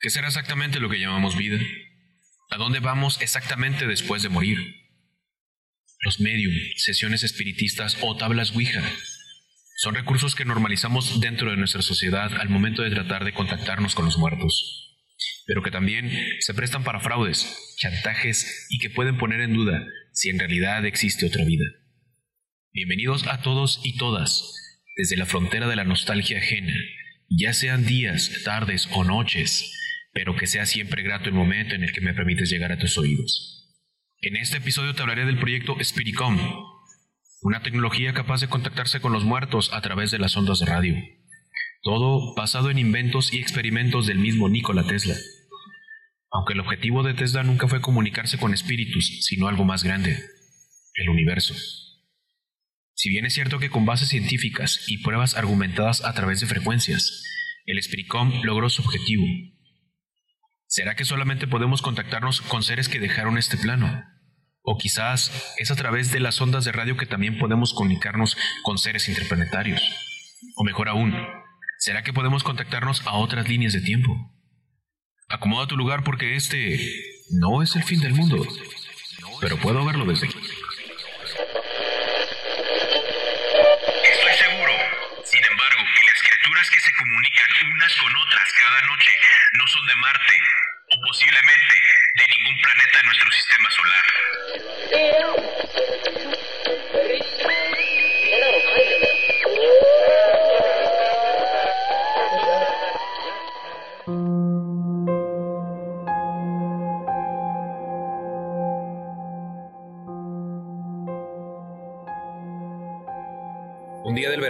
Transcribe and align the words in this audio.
¿Qué 0.00 0.08
será 0.08 0.28
exactamente 0.28 0.80
lo 0.80 0.88
que 0.88 0.98
llamamos 0.98 1.36
vida? 1.36 1.58
¿A 2.48 2.56
dónde 2.56 2.80
vamos 2.80 3.20
exactamente 3.20 3.86
después 3.86 4.22
de 4.22 4.30
morir? 4.30 4.58
Los 6.00 6.20
medium, 6.20 6.54
sesiones 6.76 7.22
espiritistas 7.22 7.98
o 8.00 8.16
tablas 8.16 8.52
Ouija 8.52 8.82
son 9.76 9.94
recursos 9.94 10.34
que 10.34 10.46
normalizamos 10.46 11.20
dentro 11.20 11.50
de 11.50 11.58
nuestra 11.58 11.82
sociedad 11.82 12.32
al 12.40 12.48
momento 12.48 12.80
de 12.80 12.88
tratar 12.88 13.26
de 13.26 13.34
contactarnos 13.34 13.94
con 13.94 14.06
los 14.06 14.16
muertos, 14.16 14.96
pero 15.46 15.62
que 15.62 15.70
también 15.70 16.10
se 16.40 16.54
prestan 16.54 16.82
para 16.82 17.00
fraudes, 17.00 17.74
chantajes 17.76 18.68
y 18.70 18.78
que 18.78 18.88
pueden 18.88 19.18
poner 19.18 19.42
en 19.42 19.52
duda 19.52 19.86
si 20.14 20.30
en 20.30 20.38
realidad 20.38 20.86
existe 20.86 21.26
otra 21.26 21.44
vida. 21.44 21.66
Bienvenidos 22.72 23.26
a 23.26 23.42
todos 23.42 23.82
y 23.84 23.98
todas 23.98 24.54
desde 24.96 25.18
la 25.18 25.26
frontera 25.26 25.68
de 25.68 25.76
la 25.76 25.84
nostalgia 25.84 26.38
ajena, 26.38 26.74
ya 27.28 27.52
sean 27.52 27.84
días, 27.84 28.30
tardes 28.44 28.88
o 28.92 29.04
noches, 29.04 29.76
pero 30.12 30.36
que 30.36 30.46
sea 30.46 30.66
siempre 30.66 31.02
grato 31.02 31.28
el 31.28 31.34
momento 31.34 31.74
en 31.74 31.84
el 31.84 31.92
que 31.92 32.00
me 32.00 32.14
permites 32.14 32.50
llegar 32.50 32.72
a 32.72 32.78
tus 32.78 32.98
oídos. 32.98 33.60
En 34.20 34.36
este 34.36 34.58
episodio 34.58 34.94
te 34.94 35.02
hablaré 35.02 35.24
del 35.24 35.38
proyecto 35.38 35.76
Spiricom, 35.82 36.38
una 37.42 37.62
tecnología 37.62 38.12
capaz 38.12 38.40
de 38.40 38.48
contactarse 38.48 39.00
con 39.00 39.12
los 39.12 39.24
muertos 39.24 39.72
a 39.72 39.80
través 39.80 40.10
de 40.10 40.18
las 40.18 40.36
ondas 40.36 40.58
de 40.60 40.66
radio. 40.66 40.96
Todo 41.82 42.34
basado 42.34 42.70
en 42.70 42.78
inventos 42.78 43.32
y 43.32 43.38
experimentos 43.38 44.06
del 44.06 44.18
mismo 44.18 44.48
Nikola 44.48 44.86
Tesla. 44.86 45.14
Aunque 46.30 46.52
el 46.52 46.60
objetivo 46.60 47.02
de 47.02 47.14
Tesla 47.14 47.42
nunca 47.42 47.66
fue 47.66 47.80
comunicarse 47.80 48.38
con 48.38 48.52
espíritus, 48.52 49.24
sino 49.24 49.48
algo 49.48 49.64
más 49.64 49.82
grande, 49.82 50.18
el 50.94 51.08
universo. 51.08 51.54
Si 52.94 53.08
bien 53.08 53.24
es 53.24 53.32
cierto 53.32 53.58
que 53.58 53.70
con 53.70 53.86
bases 53.86 54.10
científicas 54.10 54.84
y 54.86 54.98
pruebas 54.98 55.34
argumentadas 55.34 56.04
a 56.04 56.12
través 56.12 56.40
de 56.40 56.46
frecuencias, 56.46 57.24
el 57.64 57.82
Spiricom 57.82 58.42
logró 58.44 58.68
su 58.68 58.82
objetivo. 58.82 59.24
¿Será 60.70 60.94
que 60.94 61.04
solamente 61.04 61.48
podemos 61.48 61.82
contactarnos 61.82 62.42
con 62.42 62.62
seres 62.62 62.88
que 62.88 63.00
dejaron 63.00 63.38
este 63.38 63.56
plano? 63.56 64.04
O 64.62 64.78
quizás 64.78 65.52
es 65.58 65.72
a 65.72 65.74
través 65.74 66.12
de 66.12 66.20
las 66.20 66.40
ondas 66.40 66.64
de 66.64 66.70
radio 66.70 66.96
que 66.96 67.06
también 67.06 67.40
podemos 67.40 67.74
comunicarnos 67.74 68.36
con 68.62 68.78
seres 68.78 69.08
interplanetarios. 69.08 69.82
O 70.54 70.62
mejor 70.62 70.88
aún, 70.88 71.12
¿será 71.78 72.04
que 72.04 72.12
podemos 72.12 72.44
contactarnos 72.44 73.04
a 73.04 73.14
otras 73.14 73.48
líneas 73.48 73.72
de 73.72 73.80
tiempo? 73.80 74.16
Acomoda 75.28 75.66
tu 75.66 75.76
lugar 75.76 76.04
porque 76.04 76.36
este 76.36 76.78
no 77.32 77.64
es 77.64 77.74
el 77.74 77.82
fin 77.82 78.00
del 78.00 78.14
mundo, 78.14 78.46
pero 79.40 79.56
puedo 79.56 79.84
verlo 79.84 80.04
desde 80.04 80.28
aquí. 80.28 80.38
Unas 87.80 87.96
con 87.96 88.14
otras 88.14 88.52
cada 88.52 88.80
noche 88.82 89.18
no 89.52 89.66
son 89.66 89.86
de 89.86 89.96
Marte 89.96 90.34
o 90.92 91.00
posiblemente 91.00 91.80
de 92.14 92.26
ningún 92.36 92.60
planeta 92.60 92.98
de 92.98 93.04
nuestro 93.04 93.32
sistema 93.32 93.70
solar. 93.70 94.04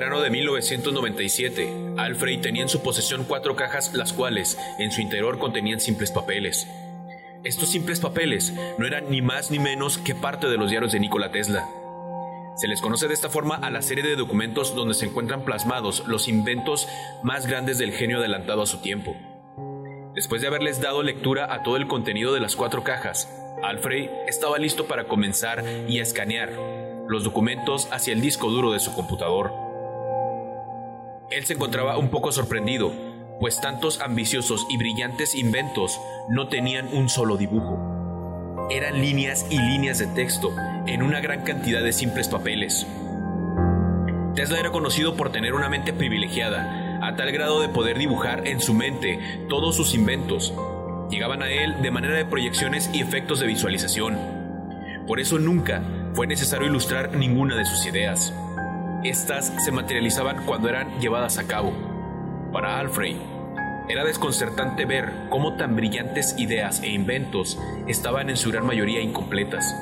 Verano 0.01 0.23
de 0.23 0.31
1997, 0.31 1.95
Alfred 1.99 2.41
tenía 2.41 2.63
en 2.63 2.71
su 2.71 2.83
posesión 2.83 3.27
cuatro 3.29 3.55
cajas, 3.55 3.93
las 3.93 4.15
cuales, 4.15 4.57
en 4.79 4.91
su 4.93 5.03
interior, 5.03 5.39
contenían 5.39 5.79
simples 5.79 6.11
papeles. 6.11 6.67
Estos 7.45 7.69
simples 7.69 8.01
papeles 8.01 8.55
no 8.79 8.87
eran 8.87 9.11
ni 9.11 9.21
más 9.21 9.51
ni 9.51 9.59
menos 9.59 9.99
que 9.99 10.15
parte 10.15 10.47
de 10.47 10.57
los 10.57 10.71
diarios 10.71 10.93
de 10.93 11.01
Nikola 11.01 11.31
Tesla. 11.33 11.69
Se 12.57 12.67
les 12.67 12.81
conoce 12.81 13.09
de 13.09 13.13
esta 13.13 13.29
forma 13.29 13.57
a 13.57 13.69
la 13.69 13.83
serie 13.83 14.03
de 14.03 14.17
documentos 14.17 14.75
donde 14.75 14.95
se 14.95 15.05
encuentran 15.05 15.45
plasmados 15.45 16.05
los 16.07 16.29
inventos 16.29 16.89
más 17.23 17.47
grandes 17.47 17.77
del 17.77 17.93
genio 17.93 18.21
adelantado 18.21 18.63
a 18.63 18.67
su 18.67 18.81
tiempo. 18.81 19.15
Después 20.15 20.41
de 20.41 20.49
haberles 20.49 20.81
dado 20.81 21.03
lectura 21.03 21.53
a 21.53 21.63
todo 21.63 21.77
el 21.77 21.89
contenido 21.89 22.33
de 22.33 22.41
las 22.41 22.57
cuatro 22.57 22.85
cajas, 22.85 23.29
Alfred 23.63 24.09
estaba 24.27 24.57
listo 24.57 24.87
para 24.87 25.05
comenzar 25.05 25.63
y 25.89 25.99
escanear 25.99 26.55
los 27.07 27.23
documentos 27.23 27.87
hacia 27.93 28.15
el 28.15 28.23
disco 28.23 28.49
duro 28.49 28.73
de 28.73 28.81
su 28.81 28.95
computador. 28.95 29.70
Él 31.31 31.47
se 31.47 31.53
encontraba 31.53 31.97
un 31.97 32.09
poco 32.09 32.33
sorprendido, 32.33 32.93
pues 33.39 33.61
tantos 33.61 34.01
ambiciosos 34.01 34.67
y 34.69 34.77
brillantes 34.77 35.37
inventos 35.37 36.01
no 36.29 36.49
tenían 36.49 36.93
un 36.93 37.09
solo 37.09 37.37
dibujo. 37.37 38.67
Eran 38.69 39.01
líneas 39.01 39.47
y 39.49 39.59
líneas 39.59 40.01
de 40.01 40.09
texto 40.09 40.53
en 40.89 41.05
una 41.05 41.21
gran 41.21 41.43
cantidad 41.43 41.85
de 41.85 41.93
simples 41.93 42.27
papeles. 42.27 42.85
Tesla 44.35 44.59
era 44.59 44.73
conocido 44.73 45.17
por 45.17 45.31
tener 45.31 45.55
una 45.55 45.69
mente 45.69 45.93
privilegiada, 45.93 46.99
a 47.01 47.15
tal 47.15 47.31
grado 47.31 47.61
de 47.61 47.69
poder 47.69 47.97
dibujar 47.97 48.49
en 48.49 48.61
su 48.61 48.75
mente 48.75 49.21
todos 49.49 49.77
sus 49.77 49.95
inventos. 49.95 50.53
Llegaban 51.11 51.43
a 51.43 51.51
él 51.51 51.81
de 51.81 51.93
manera 51.93 52.15
de 52.15 52.25
proyecciones 52.25 52.91
y 52.93 53.03
efectos 53.03 53.39
de 53.39 53.47
visualización. 53.47 54.19
Por 55.07 55.21
eso 55.21 55.39
nunca 55.39 55.81
fue 56.15 56.27
necesario 56.27 56.67
ilustrar 56.67 57.17
ninguna 57.17 57.55
de 57.55 57.67
sus 57.67 57.87
ideas. 57.87 58.35
Estas 59.03 59.51
se 59.65 59.73
materializaban 59.73 60.45
cuando 60.45 60.69
eran 60.69 61.01
llevadas 61.01 61.39
a 61.39 61.47
cabo. 61.47 61.73
Para 62.53 62.79
Alfred, 62.79 63.17
era 63.89 64.05
desconcertante 64.05 64.85
ver 64.85 65.11
cómo 65.31 65.57
tan 65.57 65.75
brillantes 65.75 66.35
ideas 66.37 66.83
e 66.83 66.91
inventos 66.91 67.59
estaban 67.89 68.29
en 68.29 68.37
su 68.37 68.51
gran 68.51 68.67
mayoría 68.67 69.01
incompletas. 69.01 69.75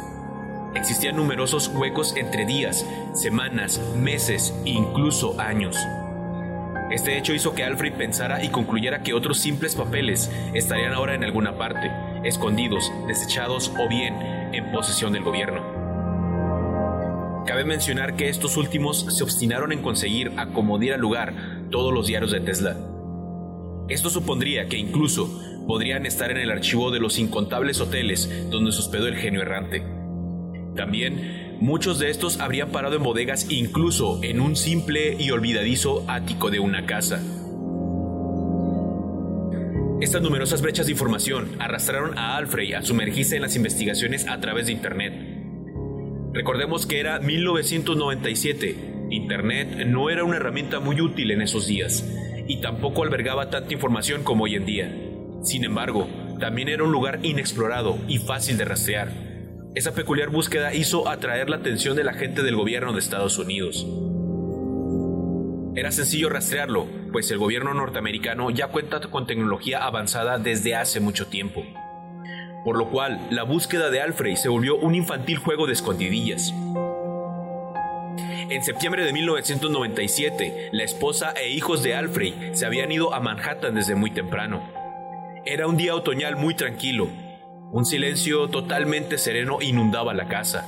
Existían 0.76 1.16
numerosos 1.16 1.66
huecos 1.66 2.16
entre 2.16 2.46
días, 2.46 2.86
semanas, 3.12 3.80
meses 3.96 4.54
e 4.64 4.70
incluso 4.70 5.38
años. 5.40 5.76
Este 6.92 7.18
hecho 7.18 7.34
hizo 7.34 7.56
que 7.56 7.64
Alfred 7.64 7.94
pensara 7.94 8.44
y 8.44 8.50
concluyera 8.50 9.02
que 9.02 9.14
otros 9.14 9.40
simples 9.40 9.74
papeles 9.74 10.30
estarían 10.54 10.94
ahora 10.94 11.16
en 11.16 11.24
alguna 11.24 11.58
parte, 11.58 11.90
escondidos, 12.22 12.92
desechados 13.08 13.72
o 13.80 13.88
bien 13.88 14.14
en 14.52 14.70
posesión 14.70 15.12
del 15.12 15.24
gobierno. 15.24 15.77
Cabe 17.48 17.64
mencionar 17.64 18.14
que 18.14 18.28
estos 18.28 18.58
últimos 18.58 19.06
se 19.08 19.24
obstinaron 19.24 19.72
en 19.72 19.80
conseguir 19.80 20.32
a 20.36 20.48
como 20.48 20.78
diera 20.78 20.98
lugar 20.98 21.32
todos 21.70 21.94
los 21.94 22.06
diarios 22.06 22.30
de 22.30 22.40
Tesla. 22.40 22.76
Esto 23.88 24.10
supondría 24.10 24.68
que 24.68 24.76
incluso 24.76 25.64
podrían 25.66 26.04
estar 26.04 26.30
en 26.30 26.36
el 26.36 26.50
archivo 26.50 26.90
de 26.90 27.00
los 27.00 27.18
incontables 27.18 27.80
hoteles 27.80 28.50
donde 28.50 28.70
se 28.70 28.80
hospedó 28.80 29.06
el 29.06 29.16
genio 29.16 29.40
errante. 29.40 29.82
También 30.76 31.56
muchos 31.58 31.98
de 31.98 32.10
estos 32.10 32.38
habrían 32.38 32.68
parado 32.68 32.96
en 32.96 33.02
bodegas 33.02 33.50
incluso 33.50 34.22
en 34.22 34.42
un 34.42 34.54
simple 34.54 35.16
y 35.18 35.30
olvidadizo 35.30 36.04
ático 36.06 36.50
de 36.50 36.60
una 36.60 36.84
casa. 36.84 37.22
Estas 40.02 40.20
numerosas 40.20 40.60
brechas 40.60 40.84
de 40.84 40.92
información 40.92 41.56
arrastraron 41.60 42.18
a 42.18 42.36
Alfred 42.36 42.74
a 42.74 42.82
sumergirse 42.82 43.36
en 43.36 43.42
las 43.42 43.56
investigaciones 43.56 44.28
a 44.28 44.38
través 44.38 44.66
de 44.66 44.72
Internet 44.72 45.37
Recordemos 46.32 46.86
que 46.86 47.00
era 47.00 47.18
1997. 47.20 49.06
Internet 49.10 49.86
no 49.86 50.10
era 50.10 50.24
una 50.24 50.36
herramienta 50.36 50.78
muy 50.78 51.00
útil 51.00 51.30
en 51.30 51.40
esos 51.40 51.66
días 51.66 52.04
y 52.46 52.60
tampoco 52.60 53.02
albergaba 53.02 53.48
tanta 53.48 53.72
información 53.72 54.24
como 54.24 54.44
hoy 54.44 54.54
en 54.54 54.66
día. 54.66 54.94
Sin 55.42 55.64
embargo, 55.64 56.06
también 56.38 56.68
era 56.68 56.84
un 56.84 56.92
lugar 56.92 57.20
inexplorado 57.22 57.98
y 58.08 58.18
fácil 58.18 58.58
de 58.58 58.66
rastrear. 58.66 59.10
Esa 59.74 59.94
peculiar 59.94 60.28
búsqueda 60.28 60.74
hizo 60.74 61.08
atraer 61.08 61.48
la 61.48 61.56
atención 61.56 61.96
de 61.96 62.04
la 62.04 62.12
gente 62.12 62.42
del 62.42 62.56
gobierno 62.56 62.92
de 62.92 62.98
Estados 62.98 63.38
Unidos. 63.38 63.86
Era 65.76 65.92
sencillo 65.92 66.28
rastrearlo, 66.28 66.86
pues 67.12 67.30
el 67.30 67.38
gobierno 67.38 67.72
norteamericano 67.72 68.50
ya 68.50 68.68
cuenta 68.68 69.00
con 69.00 69.26
tecnología 69.26 69.84
avanzada 69.84 70.38
desde 70.38 70.74
hace 70.74 71.00
mucho 71.00 71.26
tiempo 71.28 71.64
por 72.64 72.76
lo 72.76 72.90
cual 72.90 73.26
la 73.30 73.42
búsqueda 73.42 73.90
de 73.90 74.00
Alfred 74.00 74.36
se 74.36 74.48
volvió 74.48 74.76
un 74.76 74.94
infantil 74.94 75.38
juego 75.38 75.66
de 75.66 75.72
escondidillas. 75.72 76.52
En 78.50 78.64
septiembre 78.64 79.04
de 79.04 79.12
1997, 79.12 80.70
la 80.72 80.82
esposa 80.82 81.32
e 81.32 81.50
hijos 81.50 81.82
de 81.82 81.94
Alfred 81.94 82.54
se 82.54 82.64
habían 82.64 82.90
ido 82.90 83.14
a 83.14 83.20
Manhattan 83.20 83.74
desde 83.74 83.94
muy 83.94 84.10
temprano. 84.10 84.62
Era 85.44 85.66
un 85.66 85.76
día 85.76 85.94
otoñal 85.94 86.36
muy 86.36 86.54
tranquilo. 86.54 87.08
Un 87.70 87.84
silencio 87.84 88.48
totalmente 88.48 89.18
sereno 89.18 89.58
inundaba 89.60 90.14
la 90.14 90.28
casa. 90.28 90.66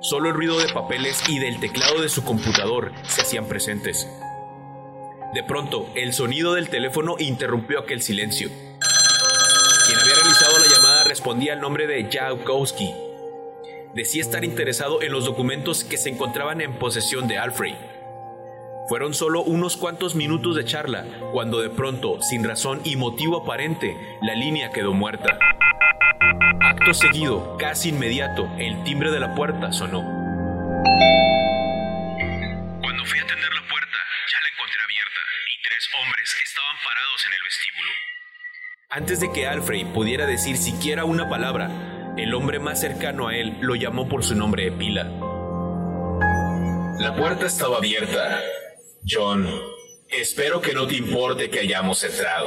Solo 0.00 0.28
el 0.28 0.34
ruido 0.34 0.58
de 0.58 0.72
papeles 0.72 1.22
y 1.28 1.38
del 1.38 1.58
teclado 1.58 2.00
de 2.00 2.08
su 2.08 2.24
computador 2.24 2.92
se 3.08 3.22
hacían 3.22 3.46
presentes. 3.46 4.08
De 5.34 5.42
pronto, 5.42 5.88
el 5.96 6.12
sonido 6.12 6.54
del 6.54 6.68
teléfono 6.68 7.16
interrumpió 7.18 7.80
aquel 7.80 8.02
silencio. 8.02 8.50
Quien 9.86 9.98
había 9.98 10.14
realizado 10.14 10.58
la 10.58 10.66
llamada 10.72 11.04
respondía 11.24 11.54
al 11.54 11.60
nombre 11.62 11.86
de 11.86 12.06
Jakowski. 12.12 12.92
Decía 13.94 14.20
estar 14.20 14.44
interesado 14.44 15.00
en 15.00 15.10
los 15.10 15.24
documentos 15.24 15.82
que 15.82 15.96
se 15.96 16.10
encontraban 16.10 16.60
en 16.60 16.78
posesión 16.78 17.28
de 17.28 17.38
Alfred. 17.38 17.76
Fueron 18.90 19.14
solo 19.14 19.42
unos 19.42 19.78
cuantos 19.78 20.14
minutos 20.14 20.54
de 20.54 20.66
charla, 20.66 21.06
cuando 21.32 21.62
de 21.62 21.70
pronto, 21.70 22.20
sin 22.20 22.44
razón 22.44 22.82
y 22.84 22.96
motivo 22.96 23.38
aparente, 23.38 23.96
la 24.20 24.34
línea 24.34 24.70
quedó 24.70 24.92
muerta. 24.92 25.38
Acto 26.60 26.92
seguido, 26.92 27.56
casi 27.56 27.88
inmediato, 27.88 28.46
el 28.58 28.84
timbre 28.84 29.10
de 29.10 29.20
la 29.20 29.34
puerta 29.34 29.72
sonó. 29.72 30.02
Cuando 32.82 33.02
fui 33.06 33.18
a 33.18 33.22
atender 33.22 33.54
la 33.54 33.66
puerta, 33.66 33.98
ya 34.30 34.42
la 34.42 34.48
encontré 34.52 34.82
abierta 34.84 35.20
y 35.56 35.62
tres 35.62 35.88
hombres 36.02 36.36
estaban 36.44 36.76
parados 36.84 37.26
en 37.26 37.32
el 37.32 37.42
vestíbulo. 37.42 38.23
Antes 38.90 39.18
de 39.20 39.32
que 39.32 39.46
Alfred 39.46 39.92
pudiera 39.92 40.26
decir 40.26 40.56
siquiera 40.56 41.04
una 41.04 41.28
palabra, 41.28 42.14
el 42.16 42.34
hombre 42.34 42.58
más 42.58 42.80
cercano 42.80 43.28
a 43.28 43.36
él 43.36 43.56
lo 43.60 43.74
llamó 43.74 44.08
por 44.08 44.22
su 44.22 44.36
nombre 44.36 44.64
de 44.64 44.72
pila. 44.72 45.04
La 47.00 47.14
puerta 47.16 47.46
estaba 47.46 47.78
abierta. 47.78 48.40
John, 49.06 49.48
espero 50.08 50.60
que 50.60 50.74
no 50.74 50.86
te 50.86 50.96
importe 50.96 51.50
que 51.50 51.60
hayamos 51.60 52.04
entrado. 52.04 52.46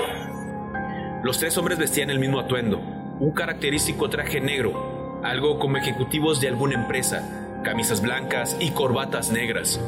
Los 1.24 1.40
tres 1.40 1.58
hombres 1.58 1.78
vestían 1.78 2.10
el 2.10 2.20
mismo 2.20 2.40
atuendo, 2.40 2.78
un 2.78 3.32
característico 3.34 4.10
traje 4.10 4.40
negro, 4.40 5.22
algo 5.24 5.60
como 5.60 5.78
ejecutivos 5.78 6.40
de 6.40 6.48
alguna 6.48 6.76
empresa, 6.76 7.62
camisas 7.64 8.02
blancas 8.02 8.56
y 8.60 8.72
corbatas 8.72 9.32
negras. 9.32 9.82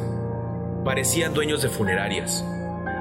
Parecían 0.84 1.34
dueños 1.34 1.62
de 1.62 1.69
funerarias. 1.69 2.44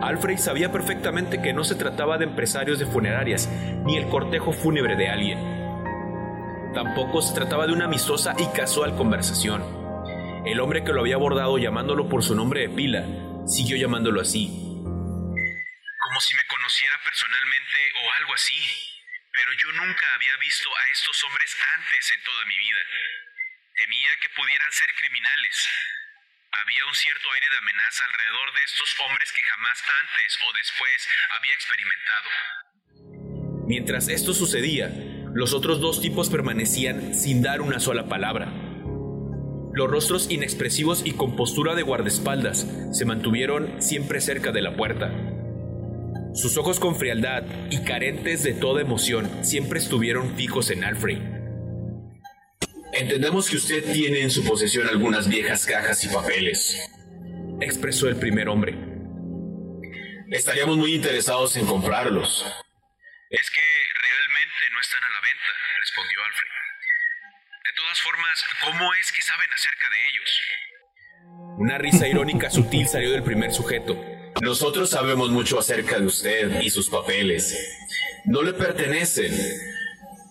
Alfred 0.00 0.38
sabía 0.38 0.70
perfectamente 0.70 1.42
que 1.42 1.52
no 1.52 1.64
se 1.64 1.74
trataba 1.74 2.18
de 2.18 2.24
empresarios 2.24 2.78
de 2.78 2.86
funerarias 2.86 3.48
ni 3.84 3.96
el 3.96 4.08
cortejo 4.08 4.52
fúnebre 4.52 4.94
de 4.96 5.08
alguien. 5.08 5.38
Tampoco 6.72 7.20
se 7.20 7.34
trataba 7.34 7.66
de 7.66 7.72
una 7.72 7.86
amistosa 7.86 8.34
y 8.38 8.46
casual 8.56 8.94
conversación. 8.96 9.62
El 10.46 10.60
hombre 10.60 10.84
que 10.84 10.92
lo 10.92 11.00
había 11.00 11.16
abordado 11.16 11.58
llamándolo 11.58 12.08
por 12.08 12.22
su 12.22 12.34
nombre 12.34 12.60
de 12.60 12.68
pila 12.68 13.04
siguió 13.46 13.76
llamándolo 13.76 14.20
así. 14.20 14.46
Como 14.46 16.20
si 16.20 16.34
me 16.34 16.46
conociera 16.46 16.94
personalmente 17.04 17.78
o 18.04 18.12
algo 18.20 18.34
así. 18.34 18.54
Pero 19.32 19.52
yo 19.52 19.72
nunca 19.82 20.06
había 20.14 20.36
visto 20.38 20.68
a 20.68 20.92
estos 20.92 21.24
hombres 21.24 21.56
antes 21.74 22.12
en 22.12 22.22
toda 22.22 22.44
mi 22.46 22.56
vida. 22.56 22.80
Temía 23.74 24.10
que 24.22 24.28
pudieran 24.30 24.72
ser 24.72 24.94
criminales. 24.94 25.68
Había 26.50 26.86
un 26.86 26.94
cierto 26.94 27.28
aire 27.34 27.46
de 27.50 27.58
amenaza 27.58 28.04
alrededor 28.04 28.54
de 28.54 28.60
estos 28.64 28.96
hombres 29.06 29.32
que 29.32 29.42
jamás 29.42 29.78
antes 30.02 30.38
o 30.40 30.52
después 30.56 31.08
había 31.36 31.54
experimentado. 31.54 32.28
Mientras 33.66 34.08
esto 34.08 34.32
sucedía, 34.32 34.90
los 35.34 35.52
otros 35.52 35.80
dos 35.80 36.00
tipos 36.00 36.30
permanecían 36.30 37.14
sin 37.14 37.42
dar 37.42 37.60
una 37.60 37.80
sola 37.80 38.08
palabra. 38.08 38.46
Los 39.74 39.90
rostros 39.90 40.30
inexpresivos 40.30 41.04
y 41.04 41.12
con 41.12 41.36
postura 41.36 41.74
de 41.74 41.82
guardaespaldas 41.82 42.66
se 42.92 43.04
mantuvieron 43.04 43.82
siempre 43.82 44.22
cerca 44.22 44.50
de 44.50 44.62
la 44.62 44.74
puerta. 44.74 45.12
Sus 46.32 46.56
ojos 46.56 46.80
con 46.80 46.96
frialdad 46.96 47.44
y 47.70 47.84
carentes 47.84 48.42
de 48.42 48.54
toda 48.54 48.80
emoción 48.80 49.44
siempre 49.44 49.78
estuvieron 49.78 50.34
fijos 50.34 50.70
en 50.70 50.84
Alfred. 50.84 51.37
Entendemos 52.98 53.48
que 53.48 53.56
usted 53.56 53.92
tiene 53.92 54.22
en 54.22 54.30
su 54.30 54.44
posesión 54.44 54.88
algunas 54.88 55.28
viejas 55.28 55.64
cajas 55.64 56.02
y 56.02 56.08
papeles, 56.08 56.76
expresó 57.60 58.08
el 58.08 58.16
primer 58.16 58.48
hombre. 58.48 58.74
Estaríamos 60.32 60.76
muy 60.76 60.94
interesados 60.94 61.56
en 61.56 61.64
comprarlos. 61.64 62.44
Es 63.30 63.50
que 63.52 63.60
realmente 64.02 64.58
no 64.72 64.80
están 64.80 65.04
a 65.04 65.10
la 65.10 65.20
venta, 65.20 65.46
respondió 65.78 66.18
Alfred. 66.24 66.50
De 67.66 67.72
todas 67.76 68.00
formas, 68.00 68.44
¿cómo 68.64 68.94
es 68.94 69.12
que 69.12 69.22
saben 69.22 69.48
acerca 69.54 69.86
de 69.90 70.08
ellos? 70.08 70.40
Una 71.58 71.78
risa 71.78 72.08
irónica 72.08 72.50
sutil 72.50 72.88
salió 72.88 73.12
del 73.12 73.22
primer 73.22 73.52
sujeto. 73.52 73.96
Nosotros 74.42 74.90
sabemos 74.90 75.30
mucho 75.30 75.60
acerca 75.60 76.00
de 76.00 76.06
usted 76.06 76.62
y 76.62 76.70
sus 76.70 76.90
papeles. 76.90 77.56
No 78.24 78.42
le 78.42 78.54
pertenecen, 78.54 79.32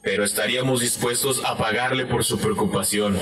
pero 0.07 0.23
estaríamos 0.23 0.79
dispuestos 0.79 1.43
a 1.43 1.57
pagarle 1.57 2.05
por 2.05 2.23
su 2.23 2.39
preocupación. 2.39 3.19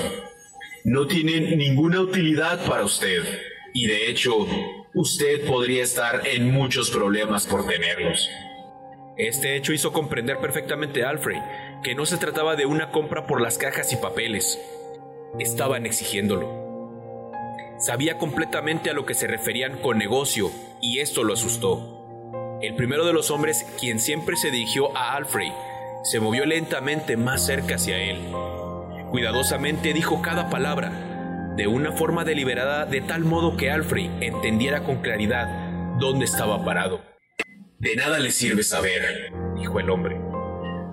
No 0.84 1.08
tienen 1.08 1.58
ninguna 1.58 2.00
utilidad 2.00 2.64
para 2.64 2.84
usted 2.84 3.24
y 3.74 3.88
de 3.88 4.08
hecho, 4.08 4.46
usted 4.94 5.44
podría 5.48 5.82
estar 5.82 6.24
en 6.28 6.52
muchos 6.52 6.90
problemas 6.90 7.44
por 7.44 7.66
tenerlos. 7.66 8.30
Este 9.16 9.56
hecho 9.56 9.72
hizo 9.72 9.92
comprender 9.92 10.38
perfectamente 10.38 11.02
a 11.02 11.10
Alfred 11.10 11.40
que 11.82 11.96
no 11.96 12.06
se 12.06 12.18
trataba 12.18 12.54
de 12.54 12.66
una 12.66 12.92
compra 12.92 13.26
por 13.26 13.40
las 13.40 13.58
cajas 13.58 13.92
y 13.92 13.96
papeles. 13.96 14.56
Estaban 15.40 15.86
exigiéndolo. 15.86 17.32
Sabía 17.80 18.16
completamente 18.16 18.90
a 18.90 18.94
lo 18.94 19.04
que 19.06 19.14
se 19.14 19.26
referían 19.26 19.78
con 19.78 19.98
negocio 19.98 20.52
y 20.80 21.00
esto 21.00 21.24
lo 21.24 21.32
asustó. 21.34 22.60
El 22.62 22.76
primero 22.76 23.04
de 23.04 23.12
los 23.12 23.32
hombres, 23.32 23.66
quien 23.80 23.98
siempre 23.98 24.36
se 24.36 24.52
dirigió 24.52 24.96
a 24.96 25.16
Alfred, 25.16 25.50
se 26.06 26.20
movió 26.20 26.46
lentamente 26.46 27.16
más 27.16 27.44
cerca 27.44 27.74
hacia 27.74 27.98
él. 27.98 28.18
Cuidadosamente 29.10 29.92
dijo 29.92 30.22
cada 30.22 30.48
palabra, 30.48 31.54
de 31.56 31.66
una 31.66 31.90
forma 31.90 32.24
deliberada 32.24 32.86
de 32.86 33.00
tal 33.00 33.24
modo 33.24 33.56
que 33.56 33.72
Alfred 33.72 34.22
entendiera 34.22 34.84
con 34.84 35.02
claridad 35.02 35.48
dónde 35.98 36.24
estaba 36.24 36.64
parado. 36.64 37.02
De 37.80 37.96
nada 37.96 38.20
le 38.20 38.30
sirve 38.30 38.62
saber, 38.62 39.32
dijo 39.56 39.80
el 39.80 39.90
hombre. 39.90 40.16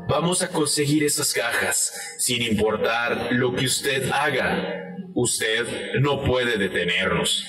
Vamos 0.10 0.42
a 0.42 0.50
conseguir 0.50 1.04
esas 1.04 1.31
cajas, 1.31 2.16
sin 2.18 2.42
importar 2.42 3.33
lo 3.33 3.54
que 3.56 3.66
usted 3.66 4.09
haga. 4.12 4.95
Usted 5.13 6.00
no 6.00 6.24
puede 6.24 6.57
detenernos. 6.57 7.45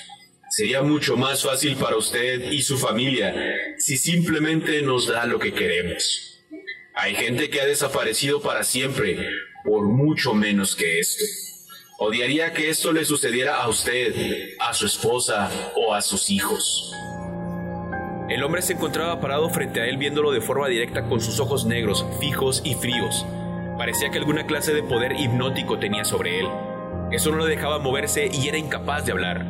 Sería 0.51 0.83
mucho 0.83 1.17
más 1.17 1.43
fácil 1.43 1.75
para 1.77 1.97
usted 1.97 2.51
y 2.51 2.61
su 2.61 2.77
familia 2.77 3.33
si 3.79 3.97
simplemente 3.97 4.83
nos 4.83 5.07
da 5.07 5.25
lo 5.25 5.39
que 5.39 5.51
queremos. 5.51 6.34
Hay 6.97 7.13
gente 7.13 7.49
que 7.49 7.59
ha 7.59 7.65
desaparecido 7.65 8.41
para 8.41 8.63
siempre 8.63 9.17
por 9.65 9.85
mucho 9.85 10.33
menos 10.33 10.77
que 10.77 10.99
esto. 10.99 11.25
Odiaría 11.97 12.53
que 12.53 12.69
esto 12.69 12.93
le 12.93 13.03
sucediera 13.03 13.57
a 13.61 13.67
usted, 13.67 14.13
a 14.59 14.73
su 14.73 14.85
esposa 14.85 15.51
o 15.75 15.93
a 15.93 16.01
sus 16.01 16.29
hijos. 16.29 16.93
El 18.29 18.43
hombre 18.43 18.61
se 18.61 18.73
encontraba 18.73 19.19
parado 19.19 19.49
frente 19.49 19.81
a 19.81 19.87
él 19.87 19.97
viéndolo 19.97 20.31
de 20.31 20.39
forma 20.39 20.69
directa 20.69 21.07
con 21.09 21.19
sus 21.19 21.41
ojos 21.41 21.65
negros, 21.65 22.05
fijos 22.21 22.61
y 22.63 22.75
fríos. 22.75 23.25
Parecía 23.77 24.09
que 24.09 24.19
alguna 24.19 24.45
clase 24.45 24.73
de 24.73 24.81
poder 24.81 25.19
hipnótico 25.19 25.77
tenía 25.79 26.05
sobre 26.05 26.39
él. 26.39 26.47
Eso 27.11 27.29
no 27.29 27.37
lo 27.37 27.45
dejaba 27.45 27.77
moverse 27.77 28.29
y 28.31 28.47
era 28.47 28.57
incapaz 28.57 29.05
de 29.05 29.11
hablar. 29.11 29.45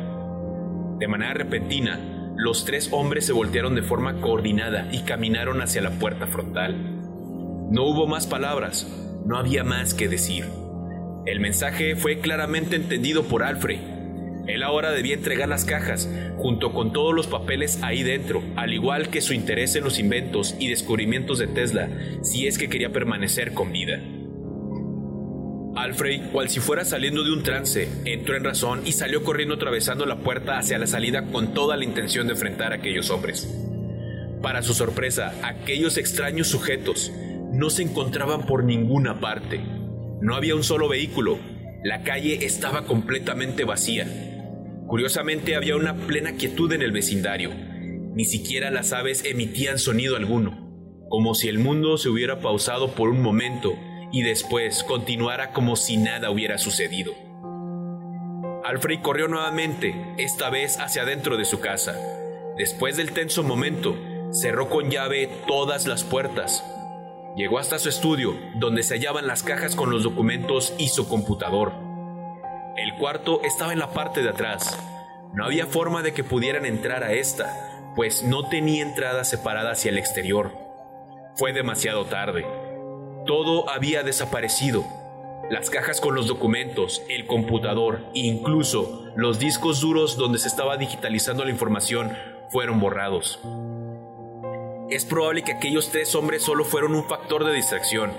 De 0.98 1.06
manera 1.06 1.32
repentina, 1.32 2.00
los 2.36 2.64
tres 2.64 2.88
hombres 2.90 3.24
se 3.24 3.32
voltearon 3.32 3.76
de 3.76 3.82
forma 3.82 4.20
coordinada 4.20 4.88
y 4.90 5.02
caminaron 5.02 5.62
hacia 5.62 5.80
la 5.80 5.90
puerta 5.90 6.26
frontal. 6.26 6.95
No 7.68 7.82
hubo 7.82 8.06
más 8.06 8.28
palabras, 8.28 8.86
no 9.24 9.36
había 9.36 9.64
más 9.64 9.92
que 9.92 10.08
decir. 10.08 10.44
El 11.26 11.40
mensaje 11.40 11.96
fue 11.96 12.20
claramente 12.20 12.76
entendido 12.76 13.24
por 13.24 13.42
Alfred. 13.42 13.80
Él 14.46 14.62
ahora 14.62 14.92
debía 14.92 15.14
entregar 15.14 15.48
las 15.48 15.64
cajas, 15.64 16.08
junto 16.36 16.72
con 16.72 16.92
todos 16.92 17.12
los 17.12 17.26
papeles 17.26 17.82
ahí 17.82 18.04
dentro, 18.04 18.40
al 18.54 18.72
igual 18.72 19.08
que 19.08 19.20
su 19.20 19.34
interés 19.34 19.74
en 19.74 19.82
los 19.82 19.98
inventos 19.98 20.54
y 20.60 20.68
descubrimientos 20.68 21.40
de 21.40 21.48
Tesla, 21.48 21.90
si 22.22 22.46
es 22.46 22.56
que 22.56 22.68
quería 22.68 22.92
permanecer 22.92 23.52
con 23.52 23.72
vida. 23.72 24.00
Alfred, 25.74 26.30
cual 26.30 26.48
si 26.48 26.60
fuera 26.60 26.84
saliendo 26.84 27.24
de 27.24 27.32
un 27.32 27.42
trance, 27.42 27.88
entró 28.04 28.36
en 28.36 28.44
razón 28.44 28.82
y 28.86 28.92
salió 28.92 29.24
corriendo 29.24 29.56
atravesando 29.56 30.06
la 30.06 30.20
puerta 30.20 30.56
hacia 30.56 30.78
la 30.78 30.86
salida 30.86 31.24
con 31.32 31.52
toda 31.52 31.76
la 31.76 31.84
intención 31.84 32.28
de 32.28 32.34
enfrentar 32.34 32.72
a 32.72 32.76
aquellos 32.76 33.10
hombres. 33.10 33.52
Para 34.40 34.62
su 34.62 34.72
sorpresa, 34.72 35.34
aquellos 35.42 35.98
extraños 35.98 36.46
sujetos 36.46 37.10
no 37.56 37.70
se 37.70 37.82
encontraban 37.82 38.44
por 38.44 38.64
ninguna 38.64 39.18
parte. 39.18 39.60
No 40.20 40.34
había 40.34 40.54
un 40.54 40.62
solo 40.62 40.88
vehículo. 40.88 41.38
La 41.82 42.02
calle 42.02 42.44
estaba 42.44 42.84
completamente 42.84 43.64
vacía. 43.64 44.06
Curiosamente 44.86 45.56
había 45.56 45.76
una 45.76 45.94
plena 45.94 46.32
quietud 46.32 46.70
en 46.72 46.82
el 46.82 46.92
vecindario. 46.92 47.50
Ni 48.14 48.24
siquiera 48.24 48.70
las 48.70 48.92
aves 48.92 49.24
emitían 49.24 49.78
sonido 49.78 50.16
alguno, 50.16 51.06
como 51.08 51.34
si 51.34 51.48
el 51.48 51.58
mundo 51.58 51.96
se 51.96 52.08
hubiera 52.08 52.40
pausado 52.40 52.92
por 52.92 53.08
un 53.08 53.22
momento 53.22 53.74
y 54.12 54.22
después 54.22 54.84
continuara 54.84 55.52
como 55.52 55.76
si 55.76 55.96
nada 55.96 56.30
hubiera 56.30 56.58
sucedido. 56.58 57.14
Alfred 58.64 59.00
corrió 59.00 59.28
nuevamente, 59.28 59.94
esta 60.18 60.50
vez 60.50 60.78
hacia 60.78 61.02
adentro 61.02 61.36
de 61.36 61.44
su 61.44 61.60
casa. 61.60 61.94
Después 62.58 62.96
del 62.96 63.12
tenso 63.12 63.42
momento, 63.42 63.96
cerró 64.32 64.68
con 64.68 64.90
llave 64.90 65.30
todas 65.46 65.86
las 65.86 66.04
puertas. 66.04 66.64
Llegó 67.36 67.58
hasta 67.58 67.78
su 67.78 67.90
estudio, 67.90 68.34
donde 68.54 68.82
se 68.82 68.94
hallaban 68.94 69.26
las 69.26 69.42
cajas 69.42 69.76
con 69.76 69.90
los 69.90 70.02
documentos 70.02 70.72
y 70.78 70.88
su 70.88 71.06
computador. 71.06 71.74
El 72.78 72.94
cuarto 72.94 73.42
estaba 73.42 73.74
en 73.74 73.78
la 73.78 73.92
parte 73.92 74.22
de 74.22 74.30
atrás. 74.30 74.78
No 75.34 75.44
había 75.44 75.66
forma 75.66 76.02
de 76.02 76.14
que 76.14 76.24
pudieran 76.24 76.64
entrar 76.64 77.04
a 77.04 77.12
esta, 77.12 77.92
pues 77.94 78.22
no 78.22 78.48
tenía 78.48 78.82
entrada 78.82 79.22
separada 79.22 79.72
hacia 79.72 79.90
el 79.90 79.98
exterior. 79.98 80.50
Fue 81.34 81.52
demasiado 81.52 82.06
tarde. 82.06 82.46
Todo 83.26 83.68
había 83.68 84.02
desaparecido. 84.02 84.82
Las 85.50 85.68
cajas 85.68 86.00
con 86.00 86.14
los 86.14 86.28
documentos, 86.28 87.02
el 87.10 87.26
computador 87.26 88.00
e 88.14 88.20
incluso 88.20 89.12
los 89.14 89.38
discos 89.38 89.82
duros 89.82 90.16
donde 90.16 90.38
se 90.38 90.48
estaba 90.48 90.78
digitalizando 90.78 91.44
la 91.44 91.50
información 91.50 92.16
fueron 92.48 92.80
borrados. 92.80 93.40
Es 94.88 95.04
probable 95.04 95.42
que 95.42 95.50
aquellos 95.50 95.90
tres 95.90 96.14
hombres 96.14 96.44
solo 96.44 96.64
fueron 96.64 96.94
un 96.94 97.02
factor 97.08 97.44
de 97.44 97.52
distracción, 97.52 98.12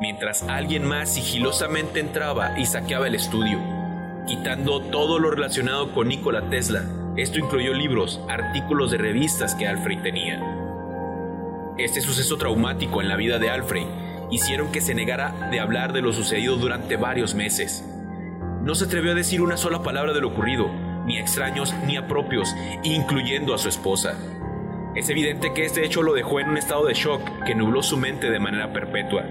mientras 0.00 0.42
alguien 0.44 0.82
más 0.86 1.12
sigilosamente 1.12 2.00
entraba 2.00 2.58
y 2.58 2.64
saqueaba 2.64 3.06
el 3.06 3.14
estudio, 3.14 3.58
quitando 4.26 4.80
todo 4.80 5.18
lo 5.18 5.30
relacionado 5.30 5.92
con 5.92 6.08
Nikola 6.08 6.48
Tesla. 6.48 6.84
Esto 7.18 7.38
incluyó 7.38 7.74
libros, 7.74 8.18
artículos 8.30 8.92
de 8.92 8.96
revistas 8.96 9.54
que 9.54 9.68
Alfred 9.68 10.00
tenía. 10.00 10.42
Este 11.76 12.00
suceso 12.00 12.38
traumático 12.38 13.02
en 13.02 13.08
la 13.10 13.16
vida 13.16 13.38
de 13.38 13.50
Alfred 13.50 13.86
hicieron 14.30 14.72
que 14.72 14.80
se 14.80 14.94
negara 14.94 15.50
de 15.50 15.60
hablar 15.60 15.92
de 15.92 16.00
lo 16.00 16.14
sucedido 16.14 16.56
durante 16.56 16.96
varios 16.96 17.34
meses. 17.34 17.84
No 18.62 18.74
se 18.74 18.86
atrevió 18.86 19.12
a 19.12 19.16
decir 19.16 19.42
una 19.42 19.58
sola 19.58 19.82
palabra 19.82 20.14
de 20.14 20.22
lo 20.22 20.28
ocurrido, 20.28 20.66
ni 21.04 21.18
a 21.18 21.20
extraños 21.20 21.74
ni 21.86 21.98
a 21.98 22.08
propios, 22.08 22.54
incluyendo 22.84 23.54
a 23.54 23.58
su 23.58 23.68
esposa. 23.68 24.16
Es 24.94 25.08
evidente 25.08 25.52
que 25.52 25.64
este 25.64 25.84
hecho 25.84 26.04
lo 26.04 26.12
dejó 26.12 26.38
en 26.38 26.50
un 26.50 26.56
estado 26.56 26.86
de 26.86 26.94
shock 26.94 27.20
que 27.44 27.56
nubló 27.56 27.82
su 27.82 27.96
mente 27.96 28.30
de 28.30 28.38
manera 28.38 28.72
perpetua. 28.72 29.24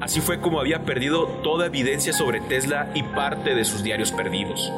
Así 0.00 0.20
fue 0.20 0.40
como 0.40 0.58
había 0.58 0.84
perdido 0.84 1.26
toda 1.44 1.66
evidencia 1.66 2.12
sobre 2.12 2.40
Tesla 2.40 2.90
y 2.92 3.04
parte 3.04 3.54
de 3.54 3.64
sus 3.64 3.84
diarios 3.84 4.10
perdidos. 4.10 4.72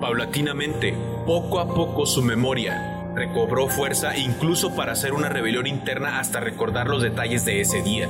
Paulatinamente, 0.00 0.96
poco 1.24 1.60
a 1.60 1.72
poco 1.72 2.04
su 2.04 2.20
memoria 2.20 3.12
recobró 3.14 3.68
fuerza 3.68 4.16
incluso 4.16 4.74
para 4.74 4.92
hacer 4.92 5.12
una 5.12 5.28
rebelión 5.28 5.68
interna 5.68 6.18
hasta 6.18 6.40
recordar 6.40 6.88
los 6.88 7.00
detalles 7.00 7.44
de 7.44 7.60
ese 7.60 7.80
día. 7.80 8.08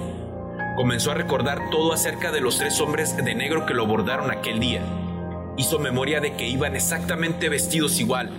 Comenzó 0.77 1.11
a 1.11 1.15
recordar 1.15 1.69
todo 1.69 1.93
acerca 1.93 2.33
de 2.33 2.41
los 2.41 2.57
tres 2.57 2.81
hombres 2.81 3.15
de 3.19 3.35
negro 3.35 3.67
que 3.67 3.75
lo 3.75 3.83
abordaron 3.83 4.31
aquel 4.31 4.61
día. 4.61 4.81
Hizo 5.59 5.79
memoria 5.79 6.21
de 6.21 6.33
que 6.37 6.49
iban 6.49 6.75
exactamente 6.75 7.51
vestidos 7.51 8.01
igual, 8.01 8.31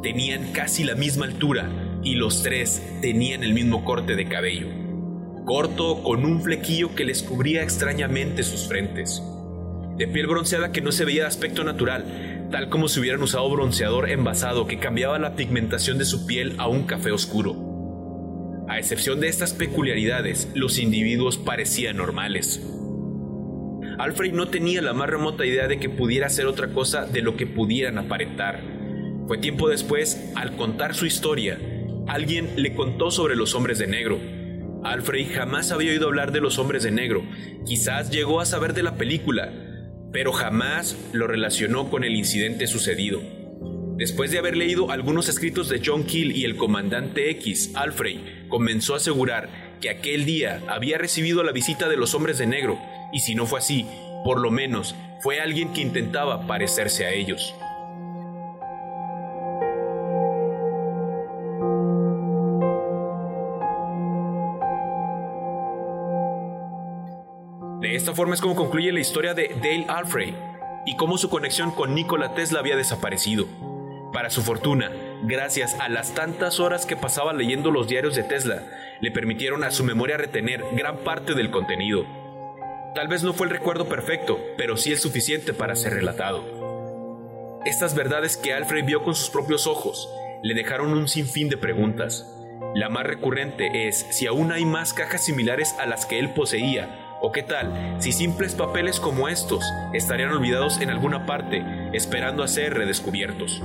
tenían 0.00 0.52
casi 0.52 0.84
la 0.84 0.94
misma 0.94 1.24
altura 1.24 1.68
y 2.04 2.14
los 2.14 2.42
tres 2.42 2.82
tenían 3.00 3.42
el 3.42 3.54
mismo 3.54 3.84
corte 3.84 4.14
de 4.14 4.26
cabello, 4.26 4.68
corto 5.44 6.02
con 6.02 6.24
un 6.24 6.42
flequillo 6.42 6.94
que 6.94 7.04
les 7.04 7.22
cubría 7.22 7.62
extrañamente 7.62 8.42
sus 8.42 8.68
frentes. 8.68 9.22
De 9.96 10.06
piel 10.06 10.26
bronceada 10.26 10.70
que 10.70 10.80
no 10.80 10.92
se 10.92 11.04
veía 11.04 11.22
de 11.22 11.28
aspecto 11.28 11.64
natural, 11.64 12.48
tal 12.50 12.68
como 12.68 12.88
si 12.88 13.00
hubieran 13.00 13.22
usado 13.22 13.50
bronceador 13.50 14.10
envasado 14.10 14.66
que 14.66 14.78
cambiaba 14.78 15.18
la 15.18 15.34
pigmentación 15.34 15.98
de 15.98 16.04
su 16.04 16.26
piel 16.26 16.54
a 16.58 16.68
un 16.68 16.84
café 16.84 17.10
oscuro. 17.10 18.64
A 18.68 18.78
excepción 18.78 19.20
de 19.20 19.28
estas 19.28 19.52
peculiaridades, 19.52 20.48
los 20.54 20.78
individuos 20.78 21.38
parecían 21.38 21.96
normales. 21.96 22.62
Alfred 23.98 24.32
no 24.32 24.48
tenía 24.48 24.82
la 24.82 24.92
más 24.92 25.08
remota 25.08 25.46
idea 25.46 25.68
de 25.68 25.78
que 25.78 25.88
pudiera 25.88 26.28
ser 26.28 26.46
otra 26.46 26.68
cosa 26.68 27.06
de 27.06 27.22
lo 27.22 27.36
que 27.36 27.46
pudieran 27.46 27.98
aparentar. 27.98 28.62
Fue 29.26 29.38
tiempo 29.38 29.68
después, 29.68 30.32
al 30.34 30.56
contar 30.56 30.94
su 30.94 31.06
historia, 31.06 31.58
alguien 32.06 32.50
le 32.56 32.74
contó 32.74 33.10
sobre 33.10 33.36
los 33.36 33.54
hombres 33.54 33.78
de 33.78 33.86
negro. 33.86 34.20
Alfred 34.82 35.34
jamás 35.34 35.72
había 35.72 35.92
oído 35.92 36.08
hablar 36.08 36.32
de 36.32 36.40
los 36.40 36.58
hombres 36.58 36.82
de 36.82 36.90
negro, 36.90 37.22
quizás 37.66 38.10
llegó 38.10 38.40
a 38.40 38.46
saber 38.46 38.74
de 38.74 38.82
la 38.82 38.96
película, 38.96 39.52
pero 40.12 40.32
jamás 40.32 40.96
lo 41.12 41.26
relacionó 41.26 41.90
con 41.90 42.04
el 42.04 42.14
incidente 42.14 42.66
sucedido. 42.66 43.22
Después 43.96 44.30
de 44.30 44.38
haber 44.38 44.56
leído 44.56 44.90
algunos 44.90 45.28
escritos 45.28 45.68
de 45.68 45.80
John 45.84 46.04
Keel 46.04 46.36
y 46.36 46.44
el 46.44 46.56
comandante 46.56 47.30
X, 47.30 47.70
Alfred 47.74 48.48
comenzó 48.48 48.94
a 48.94 48.96
asegurar 48.98 49.78
que 49.80 49.88
aquel 49.88 50.24
día 50.24 50.62
había 50.68 50.98
recibido 50.98 51.42
la 51.44 51.52
visita 51.52 51.88
de 51.88 51.96
los 51.96 52.14
hombres 52.14 52.38
de 52.38 52.46
negro, 52.46 52.78
y 53.12 53.20
si 53.20 53.34
no 53.34 53.46
fue 53.46 53.60
así, 53.60 53.86
por 54.24 54.40
lo 54.40 54.50
menos 54.50 54.94
fue 55.20 55.40
alguien 55.40 55.72
que 55.72 55.80
intentaba 55.80 56.46
parecerse 56.46 57.06
a 57.06 57.12
ellos. 57.12 57.54
Esta 67.94 68.12
forma 68.12 68.34
es 68.34 68.40
como 68.40 68.56
concluye 68.56 68.90
la 68.90 68.98
historia 68.98 69.34
de 69.34 69.54
Dale 69.54 69.86
Alfred 69.86 70.34
y 70.84 70.96
cómo 70.96 71.16
su 71.16 71.30
conexión 71.30 71.70
con 71.70 71.94
Nikola 71.94 72.34
Tesla 72.34 72.58
había 72.58 72.74
desaparecido. 72.74 73.46
Para 74.12 74.30
su 74.30 74.42
fortuna, 74.42 74.90
gracias 75.22 75.76
a 75.78 75.88
las 75.88 76.12
tantas 76.12 76.58
horas 76.58 76.86
que 76.86 76.96
pasaba 76.96 77.32
leyendo 77.32 77.70
los 77.70 77.86
diarios 77.86 78.16
de 78.16 78.24
Tesla, 78.24 78.66
le 79.00 79.12
permitieron 79.12 79.62
a 79.62 79.70
su 79.70 79.84
memoria 79.84 80.16
retener 80.16 80.64
gran 80.72 81.04
parte 81.04 81.34
del 81.34 81.52
contenido. 81.52 82.04
Tal 82.96 83.06
vez 83.06 83.22
no 83.22 83.32
fue 83.32 83.46
el 83.46 83.52
recuerdo 83.52 83.88
perfecto, 83.88 84.40
pero 84.56 84.76
sí 84.76 84.90
el 84.90 84.98
suficiente 84.98 85.52
para 85.54 85.76
ser 85.76 85.94
relatado. 85.94 87.60
Estas 87.64 87.94
verdades 87.94 88.36
que 88.36 88.54
Alfred 88.54 88.84
vio 88.84 89.04
con 89.04 89.14
sus 89.14 89.30
propios 89.30 89.68
ojos 89.68 90.12
le 90.42 90.54
dejaron 90.54 90.92
un 90.92 91.06
sinfín 91.06 91.48
de 91.48 91.58
preguntas. 91.58 92.28
La 92.74 92.88
más 92.88 93.04
recurrente 93.04 93.86
es 93.86 94.04
si 94.10 94.26
aún 94.26 94.50
hay 94.50 94.64
más 94.64 94.94
cajas 94.94 95.24
similares 95.24 95.76
a 95.78 95.86
las 95.86 96.06
que 96.06 96.18
él 96.18 96.30
poseía 96.30 97.03
¿O 97.26 97.32
qué 97.32 97.42
tal 97.42 97.96
si 98.00 98.12
simples 98.12 98.54
papeles 98.54 99.00
como 99.00 99.28
estos 99.28 99.64
estarían 99.94 100.30
olvidados 100.30 100.82
en 100.82 100.90
alguna 100.90 101.24
parte, 101.24 101.64
esperando 101.94 102.42
a 102.42 102.48
ser 102.48 102.74
redescubiertos? 102.74 103.62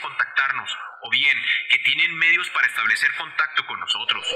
Contactarnos 0.00 0.70
o 1.02 1.10
bien 1.10 1.36
que 1.70 1.78
tienen 1.80 2.16
medios 2.16 2.48
para 2.50 2.66
establecer 2.66 3.10
contacto 3.18 3.66
con 3.66 3.80
nosotros. 3.80 4.26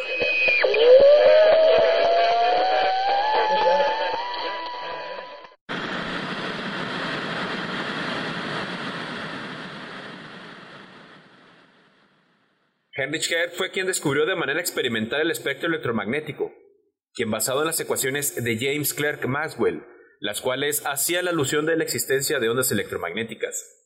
Heinrich 12.99 13.31
Hertz 13.31 13.57
fue 13.57 13.71
quien 13.71 13.87
descubrió 13.87 14.25
de 14.25 14.37
manera 14.37 14.59
experimental 14.59 15.21
el 15.21 15.31
espectro 15.31 15.69
electromagnético, 15.69 16.55
quien 17.13 17.31
basado 17.31 17.61
en 17.61 17.67
las 17.67 17.79
ecuaciones 17.79 18.43
de 18.43 18.59
James 18.59 18.95
Clerk 18.95 19.27
Maxwell, 19.27 19.85
las 20.19 20.41
cuales 20.41 20.83
hacían 20.87 21.27
la 21.27 21.31
alusión 21.31 21.67
de 21.67 21.77
la 21.77 21.85
existencia 21.85 22.39
de 22.39 22.49
ondas 22.49 22.73
electromagnéticas. 22.73 23.86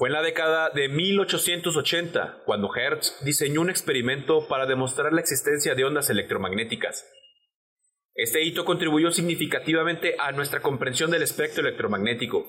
Fue 0.00 0.08
en 0.08 0.14
la 0.14 0.22
década 0.22 0.70
de 0.70 0.88
1880 0.88 2.44
cuando 2.46 2.74
Hertz 2.74 3.22
diseñó 3.22 3.60
un 3.60 3.68
experimento 3.68 4.48
para 4.48 4.64
demostrar 4.64 5.12
la 5.12 5.20
existencia 5.20 5.74
de 5.74 5.84
ondas 5.84 6.08
electromagnéticas. 6.08 7.06
Este 8.14 8.42
hito 8.42 8.64
contribuyó 8.64 9.10
significativamente 9.10 10.14
a 10.18 10.32
nuestra 10.32 10.62
comprensión 10.62 11.10
del 11.10 11.20
espectro 11.22 11.68
electromagnético. 11.68 12.46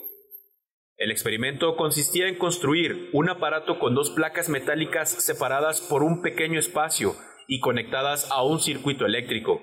El 0.96 1.12
experimento 1.12 1.76
consistía 1.76 2.30
en 2.30 2.38
construir 2.38 3.10
un 3.12 3.30
aparato 3.30 3.80
con 3.80 3.96
dos 3.96 4.12
placas 4.12 4.48
metálicas 4.48 5.10
separadas 5.10 5.82
por 5.82 6.04
un 6.04 6.22
pequeño 6.22 6.58
espacio 6.58 7.18
y 7.50 7.60
conectadas 7.60 8.32
a 8.32 8.46
un 8.46 8.62
circuito 8.62 9.06
eléctrico. 9.06 9.62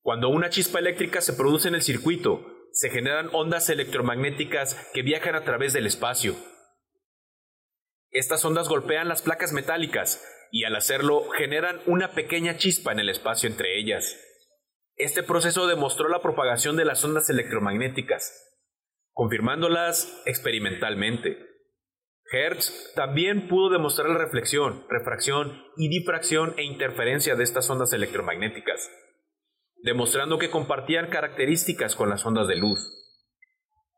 Cuando 0.00 0.30
una 0.30 0.50
chispa 0.50 0.80
eléctrica 0.80 1.20
se 1.20 1.34
produce 1.34 1.68
en 1.68 1.76
el 1.76 1.82
circuito, 1.82 2.44
se 2.72 2.90
generan 2.90 3.30
ondas 3.32 3.70
electromagnéticas 3.70 4.90
que 4.92 5.02
viajan 5.02 5.36
a 5.36 5.44
través 5.44 5.72
del 5.72 5.86
espacio. 5.86 6.34
Estas 8.10 8.44
ondas 8.44 8.68
golpean 8.68 9.08
las 9.08 9.22
placas 9.22 9.52
metálicas 9.52 10.24
y 10.50 10.64
al 10.64 10.76
hacerlo 10.76 11.28
generan 11.30 11.80
una 11.86 12.12
pequeña 12.12 12.56
chispa 12.56 12.92
en 12.92 13.00
el 13.00 13.08
espacio 13.08 13.48
entre 13.48 13.78
ellas. 13.78 14.18
Este 14.96 15.22
proceso 15.22 15.66
demostró 15.66 16.08
la 16.08 16.22
propagación 16.22 16.76
de 16.76 16.86
las 16.86 17.04
ondas 17.04 17.28
electromagnéticas, 17.28 18.32
confirmándolas 19.12 20.22
experimentalmente. 20.24 21.36
Hertz 22.32 22.92
también 22.94 23.48
pudo 23.48 23.70
demostrar 23.70 24.08
la 24.08 24.18
reflexión, 24.18 24.84
refracción 24.88 25.62
y 25.76 25.88
difracción 25.88 26.54
e 26.56 26.64
interferencia 26.64 27.36
de 27.36 27.44
estas 27.44 27.68
ondas 27.70 27.92
electromagnéticas, 27.92 28.90
demostrando 29.82 30.38
que 30.38 30.50
compartían 30.50 31.08
características 31.08 31.94
con 31.94 32.08
las 32.08 32.24
ondas 32.24 32.48
de 32.48 32.56
luz. 32.56 32.80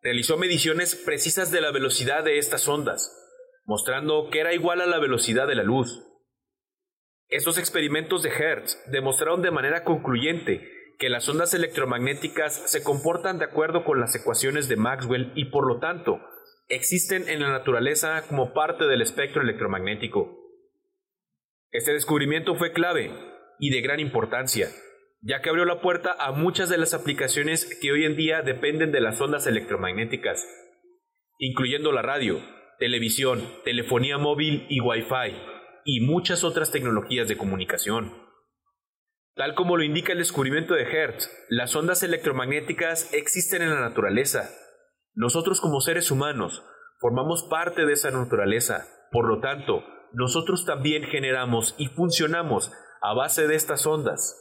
Realizó 0.02 0.36
mediciones 0.36 0.94
precisas 0.94 1.50
de 1.50 1.60
la 1.60 1.70
velocidad 1.70 2.24
de 2.24 2.38
estas 2.38 2.68
ondas, 2.68 3.12
mostrando 3.68 4.30
que 4.30 4.40
era 4.40 4.54
igual 4.54 4.80
a 4.80 4.86
la 4.86 4.98
velocidad 4.98 5.46
de 5.46 5.54
la 5.54 5.62
luz. 5.62 6.02
Estos 7.28 7.58
experimentos 7.58 8.22
de 8.22 8.30
Hertz 8.30 8.82
demostraron 8.90 9.42
de 9.42 9.50
manera 9.50 9.84
concluyente 9.84 10.66
que 10.98 11.10
las 11.10 11.28
ondas 11.28 11.52
electromagnéticas 11.52 12.70
se 12.70 12.82
comportan 12.82 13.38
de 13.38 13.44
acuerdo 13.44 13.84
con 13.84 14.00
las 14.00 14.16
ecuaciones 14.16 14.68
de 14.70 14.76
Maxwell 14.76 15.32
y 15.36 15.50
por 15.50 15.68
lo 15.68 15.80
tanto 15.80 16.18
existen 16.68 17.28
en 17.28 17.40
la 17.40 17.50
naturaleza 17.50 18.26
como 18.26 18.54
parte 18.54 18.86
del 18.86 19.02
espectro 19.02 19.42
electromagnético. 19.42 20.34
Este 21.70 21.92
descubrimiento 21.92 22.54
fue 22.54 22.72
clave 22.72 23.12
y 23.58 23.68
de 23.68 23.82
gran 23.82 24.00
importancia, 24.00 24.68
ya 25.20 25.42
que 25.42 25.50
abrió 25.50 25.66
la 25.66 25.82
puerta 25.82 26.16
a 26.18 26.32
muchas 26.32 26.70
de 26.70 26.78
las 26.78 26.94
aplicaciones 26.94 27.78
que 27.82 27.92
hoy 27.92 28.06
en 28.06 28.16
día 28.16 28.40
dependen 28.40 28.92
de 28.92 29.02
las 29.02 29.20
ondas 29.20 29.46
electromagnéticas, 29.46 30.42
incluyendo 31.36 31.92
la 31.92 32.00
radio, 32.00 32.40
televisión, 32.78 33.42
telefonía 33.64 34.18
móvil 34.18 34.66
y 34.68 34.80
Wi-Fi, 34.80 35.36
y 35.84 36.00
muchas 36.00 36.44
otras 36.44 36.70
tecnologías 36.70 37.28
de 37.28 37.36
comunicación. 37.36 38.12
Tal 39.34 39.54
como 39.54 39.76
lo 39.76 39.84
indica 39.84 40.12
el 40.12 40.18
descubrimiento 40.18 40.74
de 40.74 40.82
Hertz, 40.82 41.30
las 41.48 41.74
ondas 41.74 42.02
electromagnéticas 42.02 43.12
existen 43.12 43.62
en 43.62 43.70
la 43.70 43.80
naturaleza. 43.80 44.50
Nosotros 45.14 45.60
como 45.60 45.80
seres 45.80 46.10
humanos 46.10 46.64
formamos 47.00 47.46
parte 47.50 47.84
de 47.86 47.92
esa 47.92 48.10
naturaleza, 48.10 48.86
por 49.10 49.28
lo 49.28 49.40
tanto, 49.40 49.84
nosotros 50.12 50.64
también 50.64 51.04
generamos 51.04 51.74
y 51.78 51.86
funcionamos 51.86 52.72
a 53.00 53.14
base 53.14 53.46
de 53.46 53.54
estas 53.54 53.86
ondas, 53.86 54.36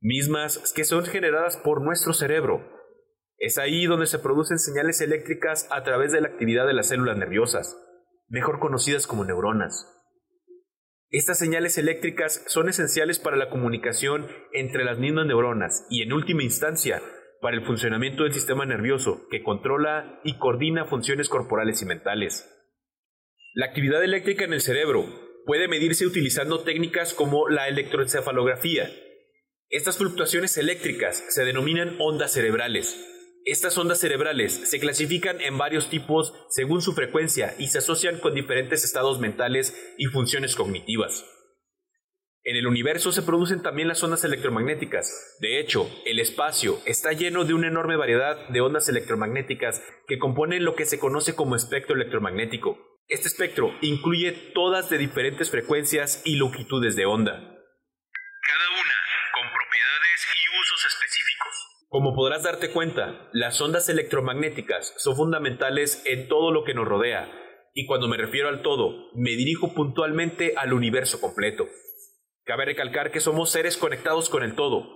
mismas 0.00 0.72
que 0.74 0.84
son 0.84 1.04
generadas 1.04 1.56
por 1.56 1.82
nuestro 1.82 2.12
cerebro. 2.12 2.77
Es 3.38 3.56
ahí 3.56 3.86
donde 3.86 4.06
se 4.06 4.18
producen 4.18 4.58
señales 4.58 5.00
eléctricas 5.00 5.68
a 5.70 5.84
través 5.84 6.10
de 6.10 6.20
la 6.20 6.28
actividad 6.28 6.66
de 6.66 6.72
las 6.72 6.88
células 6.88 7.16
nerviosas, 7.16 7.78
mejor 8.28 8.58
conocidas 8.58 9.06
como 9.06 9.24
neuronas. 9.24 9.94
Estas 11.10 11.38
señales 11.38 11.78
eléctricas 11.78 12.44
son 12.48 12.68
esenciales 12.68 13.20
para 13.20 13.36
la 13.36 13.48
comunicación 13.48 14.26
entre 14.52 14.84
las 14.84 14.98
mismas 14.98 15.26
neuronas 15.26 15.86
y, 15.88 16.02
en 16.02 16.12
última 16.12 16.42
instancia, 16.42 17.00
para 17.40 17.56
el 17.56 17.64
funcionamiento 17.64 18.24
del 18.24 18.32
sistema 18.32 18.66
nervioso 18.66 19.28
que 19.30 19.44
controla 19.44 20.20
y 20.24 20.36
coordina 20.38 20.86
funciones 20.86 21.28
corporales 21.28 21.80
y 21.80 21.86
mentales. 21.86 22.52
La 23.54 23.66
actividad 23.66 24.02
eléctrica 24.02 24.44
en 24.44 24.52
el 24.52 24.60
cerebro 24.60 25.06
puede 25.46 25.68
medirse 25.68 26.04
utilizando 26.06 26.64
técnicas 26.64 27.14
como 27.14 27.48
la 27.48 27.68
electroencefalografía. 27.68 28.90
Estas 29.70 29.96
fluctuaciones 29.96 30.58
eléctricas 30.58 31.24
se 31.28 31.44
denominan 31.44 31.94
ondas 32.00 32.32
cerebrales 32.32 33.14
estas 33.50 33.78
ondas 33.78 34.00
cerebrales 34.00 34.52
se 34.52 34.78
clasifican 34.78 35.40
en 35.40 35.56
varios 35.56 35.88
tipos 35.88 36.34
según 36.50 36.82
su 36.82 36.92
frecuencia 36.92 37.54
y 37.58 37.68
se 37.68 37.78
asocian 37.78 38.18
con 38.18 38.34
diferentes 38.34 38.84
estados 38.84 39.20
mentales 39.20 39.74
y 39.96 40.06
funciones 40.06 40.54
cognitivas. 40.54 41.24
En 42.44 42.56
el 42.56 42.66
universo 42.66 43.12
se 43.12 43.22
producen 43.22 43.62
también 43.62 43.88
las 43.88 44.02
ondas 44.02 44.24
electromagnéticas. 44.24 45.36
De 45.40 45.60
hecho, 45.60 45.90
el 46.06 46.18
espacio 46.18 46.78
está 46.86 47.12
lleno 47.12 47.44
de 47.44 47.52
una 47.52 47.68
enorme 47.68 47.96
variedad 47.96 48.48
de 48.48 48.60
ondas 48.60 48.88
electromagnéticas 48.88 49.82
que 50.06 50.18
componen 50.18 50.64
lo 50.64 50.74
que 50.74 50.86
se 50.86 50.98
conoce 50.98 51.34
como 51.34 51.56
espectro 51.56 51.94
electromagnético. 51.94 52.78
Este 53.08 53.28
espectro 53.28 53.74
incluye 53.82 54.32
todas 54.54 54.88
de 54.88 54.98
diferentes 54.98 55.50
frecuencias 55.50 56.22
y 56.24 56.36
longitudes 56.36 56.96
de 56.96 57.06
onda. 57.06 57.57
Como 61.90 62.14
podrás 62.14 62.42
darte 62.42 62.70
cuenta, 62.70 63.30
las 63.32 63.58
ondas 63.62 63.88
electromagnéticas 63.88 64.92
son 64.98 65.16
fundamentales 65.16 66.02
en 66.04 66.28
todo 66.28 66.52
lo 66.52 66.62
que 66.64 66.74
nos 66.74 66.86
rodea, 66.86 67.32
y 67.72 67.86
cuando 67.86 68.08
me 68.08 68.18
refiero 68.18 68.50
al 68.50 68.60
todo, 68.60 69.08
me 69.14 69.30
dirijo 69.30 69.72
puntualmente 69.72 70.52
al 70.58 70.74
universo 70.74 71.18
completo. 71.18 71.66
Cabe 72.44 72.66
recalcar 72.66 73.10
que 73.10 73.20
somos 73.20 73.50
seres 73.50 73.78
conectados 73.78 74.28
con 74.28 74.42
el 74.42 74.54
todo. 74.54 74.86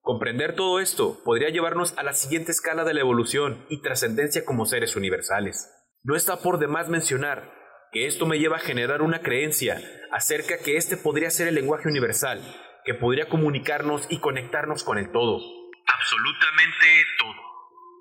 Comprender 0.00 0.56
todo 0.56 0.80
esto 0.80 1.18
podría 1.22 1.50
llevarnos 1.50 1.92
a 1.98 2.02
la 2.02 2.14
siguiente 2.14 2.52
escala 2.52 2.84
de 2.84 2.94
la 2.94 3.00
evolución 3.00 3.66
y 3.68 3.82
trascendencia 3.82 4.46
como 4.46 4.64
seres 4.64 4.96
universales. 4.96 5.70
No 6.02 6.16
está 6.16 6.38
por 6.38 6.58
demás 6.58 6.88
mencionar 6.88 7.52
que 7.92 8.06
esto 8.06 8.24
me 8.24 8.38
lleva 8.38 8.56
a 8.56 8.60
generar 8.60 9.02
una 9.02 9.20
creencia 9.20 9.82
acerca 10.12 10.56
que 10.56 10.78
este 10.78 10.96
podría 10.96 11.30
ser 11.30 11.48
el 11.48 11.56
lenguaje 11.56 11.88
universal, 11.88 12.40
que 12.86 12.94
podría 12.94 13.28
comunicarnos 13.28 14.06
y 14.08 14.18
conectarnos 14.20 14.82
con 14.82 14.96
el 14.96 15.12
todo 15.12 15.40
absolutamente 15.88 16.86
todo. 17.18 17.48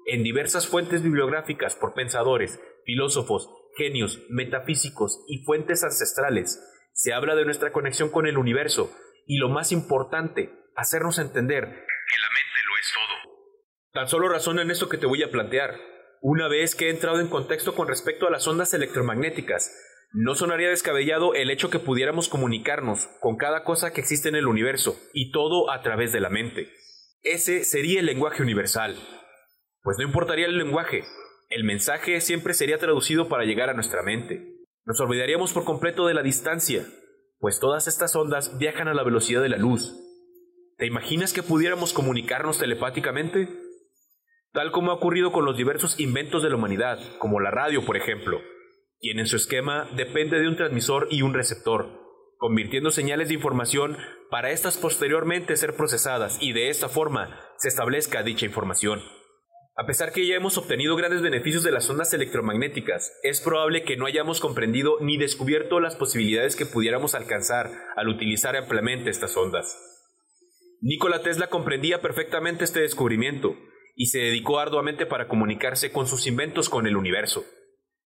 En 0.06 0.24
diversas 0.24 0.68
fuentes 0.68 1.02
bibliográficas 1.02 1.76
por 1.76 1.94
pensadores, 1.94 2.60
filósofos, 2.86 3.50
genios, 3.78 4.22
metafísicos 4.30 5.24
y 5.28 5.44
fuentes 5.44 5.84
ancestrales, 5.84 6.62
se 6.94 7.14
habla 7.14 7.36
de 7.36 7.46
nuestra 7.46 7.72
conexión 7.72 8.10
con 8.10 8.28
el 8.28 8.38
universo 8.38 8.92
y 9.26 9.38
lo 9.38 9.50
más 9.50 9.72
importante, 9.72 10.52
hacernos 10.76 11.20
entender 11.20 11.64
que 11.66 12.22
la 12.22 12.30
mente 12.30 12.60
lo 12.66 12.78
es 12.78 12.94
todo. 12.94 13.34
Tan 13.94 14.08
solo 14.08 14.30
razona 14.30 14.62
en 14.62 14.72
esto 14.72 14.90
que 14.90 14.98
te 14.98 15.06
voy 15.06 15.24
a 15.24 15.32
plantear. 15.32 15.76
Una 16.22 16.48
vez 16.48 16.76
que 16.76 16.88
he 16.88 16.90
entrado 16.90 17.20
en 17.20 17.28
contexto 17.28 17.76
con 17.76 17.88
respecto 17.88 18.28
a 18.28 18.32
las 18.32 18.48
ondas 18.48 18.74
electromagnéticas, 18.74 19.72
no 20.14 20.36
sonaría 20.36 20.70
descabellado 20.70 21.34
el 21.34 21.52
hecho 21.52 21.70
que 21.70 21.80
pudiéramos 21.80 22.30
comunicarnos 22.30 23.08
con 23.20 23.36
cada 23.36 23.64
cosa 23.64 23.92
que 23.92 24.02
existe 24.02 24.30
en 24.30 24.36
el 24.36 24.48
universo 24.48 24.98
y 25.14 25.32
todo 25.32 25.70
a 25.70 25.82
través 25.82 26.14
de 26.14 26.22
la 26.22 26.30
mente. 26.30 26.72
Ese 27.30 27.66
sería 27.66 28.00
el 28.00 28.06
lenguaje 28.06 28.42
universal. 28.42 28.96
Pues 29.84 29.98
no 29.98 30.06
importaría 30.06 30.46
el 30.46 30.58
lenguaje, 30.58 31.04
el 31.50 31.66
mensaje 31.66 32.22
siempre 32.22 32.54
sería 32.54 32.78
traducido 32.78 33.28
para 33.28 33.44
llegar 33.44 33.70
a 33.70 33.74
nuestra 33.74 34.02
mente. 34.02 34.56
Nos 34.86 35.02
olvidaríamos 35.02 35.52
por 35.52 35.66
completo 35.66 36.08
de 36.08 36.14
la 36.14 36.24
distancia, 36.24 36.86
pues 37.40 37.60
todas 37.60 37.90
estas 37.90 38.16
ondas 38.16 38.58
viajan 38.58 38.88
a 38.88 38.94
la 38.94 39.04
velocidad 39.04 39.42
de 39.42 39.50
la 39.50 39.58
luz. 39.58 39.94
¿Te 40.78 40.86
imaginas 40.86 41.34
que 41.34 41.44
pudiéramos 41.44 41.92
comunicarnos 41.92 42.60
telepáticamente? 42.60 43.50
Tal 44.54 44.72
como 44.72 44.92
ha 44.92 44.96
ocurrido 44.96 45.34
con 45.34 45.44
los 45.44 45.58
diversos 45.58 46.00
inventos 46.00 46.44
de 46.44 46.50
la 46.50 46.56
humanidad, 46.56 46.98
como 47.20 47.42
la 47.42 47.52
radio, 47.52 47.84
por 47.86 47.98
ejemplo, 47.98 48.40
quien 49.02 49.20
en 49.20 49.28
su 49.28 49.36
esquema 49.36 49.90
depende 49.98 50.40
de 50.40 50.48
un 50.48 50.56
transmisor 50.56 51.10
y 51.12 51.24
un 51.24 51.34
receptor 51.34 52.08
convirtiendo 52.38 52.92
señales 52.92 53.28
de 53.28 53.34
información 53.34 53.98
para 54.30 54.52
estas 54.52 54.78
posteriormente 54.78 55.56
ser 55.56 55.76
procesadas 55.76 56.38
y 56.42 56.54
de 56.54 56.70
esta 56.70 56.90
forma 56.90 57.40
se 57.58 57.70
establezca 57.70 58.24
dicha 58.24 58.46
información. 58.46 59.02
A 59.80 59.86
pesar 59.86 60.12
que 60.12 60.26
ya 60.26 60.36
hemos 60.36 60.58
obtenido 60.58 60.96
grandes 60.96 61.22
beneficios 61.22 61.64
de 61.64 61.72
las 61.72 61.88
ondas 61.90 62.12
electromagnéticas, 62.14 63.14
es 63.22 63.42
probable 63.42 63.84
que 63.84 63.96
no 63.96 64.08
hayamos 64.08 64.40
comprendido 64.40 64.98
ni 65.02 65.18
descubierto 65.18 65.80
las 65.80 65.96
posibilidades 65.96 66.56
que 66.56 66.66
pudiéramos 66.66 67.14
alcanzar 67.14 67.70
al 67.96 68.08
utilizar 68.08 68.56
ampliamente 68.56 69.12
estas 69.12 69.38
ondas. 69.38 69.78
Nikola 70.82 71.22
Tesla 71.22 71.48
comprendía 71.50 72.02
perfectamente 72.02 72.64
este 72.64 72.80
descubrimiento 72.80 73.56
y 73.96 74.08
se 74.08 74.20
dedicó 74.20 74.60
arduamente 74.60 75.06
para 75.06 75.28
comunicarse 75.28 75.92
con 75.92 76.08
sus 76.08 76.26
inventos 76.26 76.70
con 76.70 76.88
el 76.88 76.98
universo. 76.98 77.46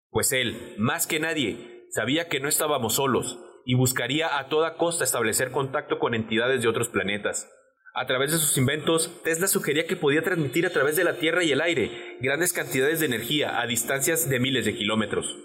Pues 0.09 0.33
él, 0.33 0.75
más 0.77 1.07
que 1.07 1.19
nadie, 1.19 1.85
sabía 1.89 2.27
que 2.27 2.41
no 2.41 2.49
estábamos 2.49 2.95
solos, 2.95 3.39
y 3.65 3.75
buscaría 3.75 4.37
a 4.39 4.47
toda 4.47 4.75
costa 4.75 5.03
establecer 5.03 5.51
contacto 5.51 5.99
con 5.99 6.13
entidades 6.13 6.61
de 6.61 6.67
otros 6.67 6.89
planetas. 6.89 7.49
A 7.93 8.05
través 8.05 8.31
de 8.31 8.37
sus 8.37 8.57
inventos, 8.57 9.21
Tesla 9.23 9.47
sugería 9.47 9.85
que 9.85 9.97
podía 9.97 10.21
transmitir 10.21 10.65
a 10.65 10.69
través 10.69 10.95
de 10.95 11.03
la 11.03 11.17
Tierra 11.17 11.43
y 11.43 11.51
el 11.51 11.61
aire 11.61 12.17
grandes 12.21 12.53
cantidades 12.53 13.01
de 13.01 13.07
energía 13.07 13.59
a 13.59 13.67
distancias 13.67 14.29
de 14.29 14.39
miles 14.39 14.65
de 14.65 14.75
kilómetros. 14.75 15.35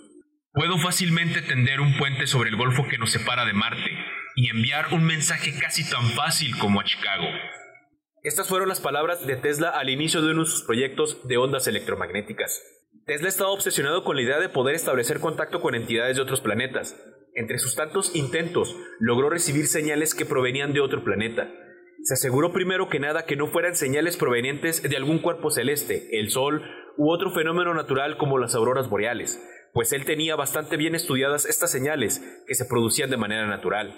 Puedo 0.52 0.78
fácilmente 0.78 1.42
tender 1.42 1.80
un 1.80 1.98
puente 1.98 2.26
sobre 2.26 2.50
el 2.50 2.56
golfo 2.56 2.86
que 2.88 2.98
nos 2.98 3.10
separa 3.10 3.44
de 3.44 3.52
Marte 3.52 3.90
y 4.36 4.48
enviar 4.48 4.92
un 4.92 5.04
mensaje 5.04 5.58
casi 5.58 5.88
tan 5.90 6.10
fácil 6.10 6.56
como 6.58 6.80
a 6.80 6.84
Chicago. 6.84 7.26
Estas 8.22 8.48
fueron 8.48 8.68
las 8.68 8.80
palabras 8.80 9.26
de 9.26 9.36
Tesla 9.36 9.68
al 9.70 9.90
inicio 9.90 10.22
de 10.22 10.30
uno 10.30 10.44
de 10.44 10.50
sus 10.50 10.62
proyectos 10.62 11.26
de 11.26 11.36
ondas 11.36 11.66
electromagnéticas. 11.66 12.62
Tesla 13.06 13.28
estaba 13.28 13.50
obsesionado 13.50 14.02
con 14.02 14.16
la 14.16 14.22
idea 14.22 14.40
de 14.40 14.48
poder 14.48 14.74
establecer 14.74 15.20
contacto 15.20 15.60
con 15.60 15.76
entidades 15.76 16.16
de 16.16 16.22
otros 16.22 16.40
planetas, 16.40 17.00
entre 17.36 17.58
sus 17.58 17.76
tantos 17.76 18.16
intentos, 18.16 18.76
logró 18.98 19.30
recibir 19.30 19.68
señales 19.68 20.12
que 20.12 20.26
provenían 20.26 20.72
de 20.72 20.80
otro 20.80 21.04
planeta. 21.04 21.48
Se 22.02 22.14
aseguró 22.14 22.52
primero 22.52 22.88
que 22.88 22.98
nada 22.98 23.24
que 23.24 23.36
no 23.36 23.46
fueran 23.46 23.76
señales 23.76 24.16
provenientes 24.16 24.82
de 24.82 24.96
algún 24.96 25.20
cuerpo 25.20 25.52
celeste, 25.52 26.18
el 26.18 26.30
Sol 26.30 26.64
u 26.96 27.12
otro 27.12 27.30
fenómeno 27.30 27.74
natural 27.74 28.16
como 28.16 28.38
las 28.38 28.56
auroras 28.56 28.90
boreales, 28.90 29.40
pues 29.72 29.92
él 29.92 30.04
tenía 30.04 30.34
bastante 30.34 30.76
bien 30.76 30.96
estudiadas 30.96 31.46
estas 31.46 31.70
señales 31.70 32.20
que 32.48 32.56
se 32.56 32.64
producían 32.64 33.10
de 33.10 33.18
manera 33.18 33.46
natural. 33.46 33.94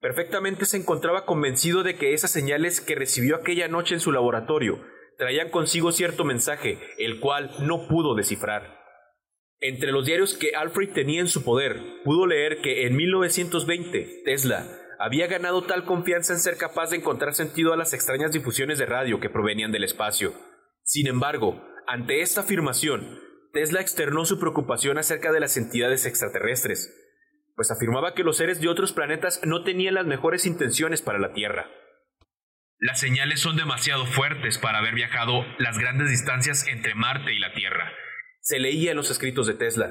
Perfectamente 0.00 0.66
se 0.66 0.76
encontraba 0.76 1.26
convencido 1.26 1.82
de 1.82 1.96
que 1.96 2.14
esas 2.14 2.30
señales 2.30 2.80
que 2.80 2.94
recibió 2.94 3.34
aquella 3.34 3.66
noche 3.66 3.94
en 3.94 4.00
su 4.00 4.12
laboratorio 4.12 4.78
traían 5.18 5.50
consigo 5.50 5.92
cierto 5.92 6.24
mensaje, 6.24 6.78
el 6.98 7.20
cual 7.20 7.50
no 7.60 7.88
pudo 7.88 8.14
descifrar. 8.14 8.82
Entre 9.60 9.92
los 9.92 10.04
diarios 10.04 10.34
que 10.34 10.54
Alfred 10.56 10.92
tenía 10.92 11.20
en 11.20 11.28
su 11.28 11.44
poder, 11.44 11.80
pudo 12.04 12.26
leer 12.26 12.60
que 12.60 12.86
en 12.86 12.96
1920 12.96 14.22
Tesla 14.24 14.66
había 14.98 15.26
ganado 15.26 15.62
tal 15.62 15.84
confianza 15.84 16.32
en 16.32 16.38
ser 16.38 16.56
capaz 16.56 16.90
de 16.90 16.96
encontrar 16.96 17.34
sentido 17.34 17.72
a 17.72 17.76
las 17.76 17.94
extrañas 17.94 18.32
difusiones 18.32 18.78
de 18.78 18.86
radio 18.86 19.20
que 19.20 19.30
provenían 19.30 19.72
del 19.72 19.84
espacio. 19.84 20.34
Sin 20.82 21.06
embargo, 21.06 21.64
ante 21.86 22.20
esta 22.20 22.42
afirmación, 22.42 23.20
Tesla 23.52 23.80
externó 23.80 24.24
su 24.24 24.38
preocupación 24.38 24.98
acerca 24.98 25.32
de 25.32 25.40
las 25.40 25.56
entidades 25.56 26.06
extraterrestres, 26.06 26.92
pues 27.54 27.70
afirmaba 27.70 28.14
que 28.14 28.24
los 28.24 28.36
seres 28.36 28.60
de 28.60 28.68
otros 28.68 28.92
planetas 28.92 29.40
no 29.44 29.62
tenían 29.62 29.94
las 29.94 30.06
mejores 30.06 30.44
intenciones 30.44 31.02
para 31.02 31.18
la 31.18 31.32
Tierra. 31.32 31.70
Las 32.78 33.00
señales 33.00 33.40
son 33.40 33.56
demasiado 33.56 34.06
fuertes 34.06 34.58
para 34.58 34.78
haber 34.78 34.94
viajado 34.94 35.44
las 35.58 35.78
grandes 35.78 36.10
distancias 36.10 36.66
entre 36.68 36.94
Marte 36.94 37.32
y 37.32 37.38
la 37.38 37.52
Tierra 37.52 37.92
se 38.44 38.60
leía 38.60 38.90
en 38.90 38.98
los 38.98 39.10
escritos 39.10 39.46
de 39.46 39.54
Tesla. 39.54 39.90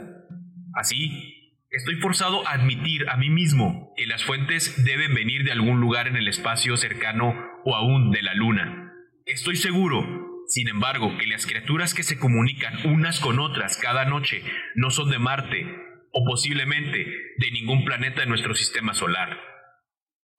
Así, 0.75 1.57
estoy 1.71 1.95
forzado 1.95 2.47
a 2.47 2.51
admitir 2.51 3.09
a 3.09 3.17
mí 3.17 3.31
mismo 3.31 3.91
que 3.97 4.05
las 4.05 4.23
fuentes 4.23 4.85
deben 4.85 5.15
venir 5.15 5.43
de 5.43 5.51
algún 5.51 5.81
lugar 5.81 6.07
en 6.07 6.17
el 6.17 6.27
espacio 6.27 6.77
cercano 6.77 7.33
o 7.65 7.75
aún 7.75 8.11
de 8.11 8.21
la 8.21 8.35
Luna. 8.35 8.93
Estoy 9.25 9.55
seguro, 9.55 10.05
sin 10.47 10.67
embargo, 10.67 11.17
que 11.17 11.25
las 11.25 11.47
criaturas 11.47 11.95
que 11.95 12.03
se 12.03 12.19
comunican 12.19 12.75
unas 12.85 13.19
con 13.19 13.39
otras 13.39 13.77
cada 13.77 14.05
noche 14.05 14.43
no 14.75 14.91
son 14.91 15.09
de 15.09 15.17
Marte 15.17 15.65
o 16.11 16.23
posiblemente 16.23 17.07
de 17.37 17.51
ningún 17.51 17.85
planeta 17.85 18.21
de 18.21 18.27
nuestro 18.27 18.53
sistema 18.53 18.93
solar. 18.93 19.35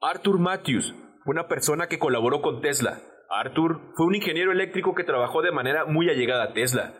Arthur 0.00 0.38
Matthews 0.38 0.94
una 1.24 1.48
persona 1.48 1.86
que 1.88 1.98
colaboró 1.98 2.40
con 2.42 2.60
Tesla. 2.60 3.00
Arthur 3.30 3.92
fue 3.96 4.06
un 4.06 4.14
ingeniero 4.14 4.52
eléctrico 4.52 4.94
que 4.94 5.04
trabajó 5.04 5.42
de 5.42 5.52
manera 5.52 5.86
muy 5.86 6.08
allegada 6.08 6.44
a 6.44 6.52
Tesla. 6.52 6.94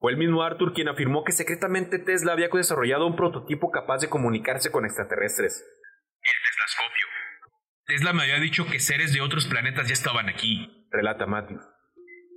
Fue 0.00 0.12
el 0.12 0.18
mismo 0.18 0.42
Arthur 0.42 0.72
quien 0.72 0.88
afirmó 0.88 1.24
que 1.24 1.32
secretamente 1.32 1.98
Tesla 1.98 2.32
había 2.32 2.48
desarrollado 2.48 3.06
un 3.06 3.16
prototipo 3.16 3.70
capaz 3.70 3.98
de 3.98 4.08
comunicarse 4.08 4.70
con 4.70 4.84
extraterrestres. 4.84 5.64
El 6.22 6.34
Teslascopio. 6.44 7.06
Tesla 7.86 8.12
me 8.12 8.22
había 8.22 8.38
dicho 8.38 8.66
que 8.66 8.80
seres 8.80 9.12
de 9.12 9.20
otros 9.20 9.46
planetas 9.46 9.88
ya 9.88 9.94
estaban 9.94 10.28
aquí, 10.28 10.86
relata 10.90 11.26
Matthew. 11.26 11.58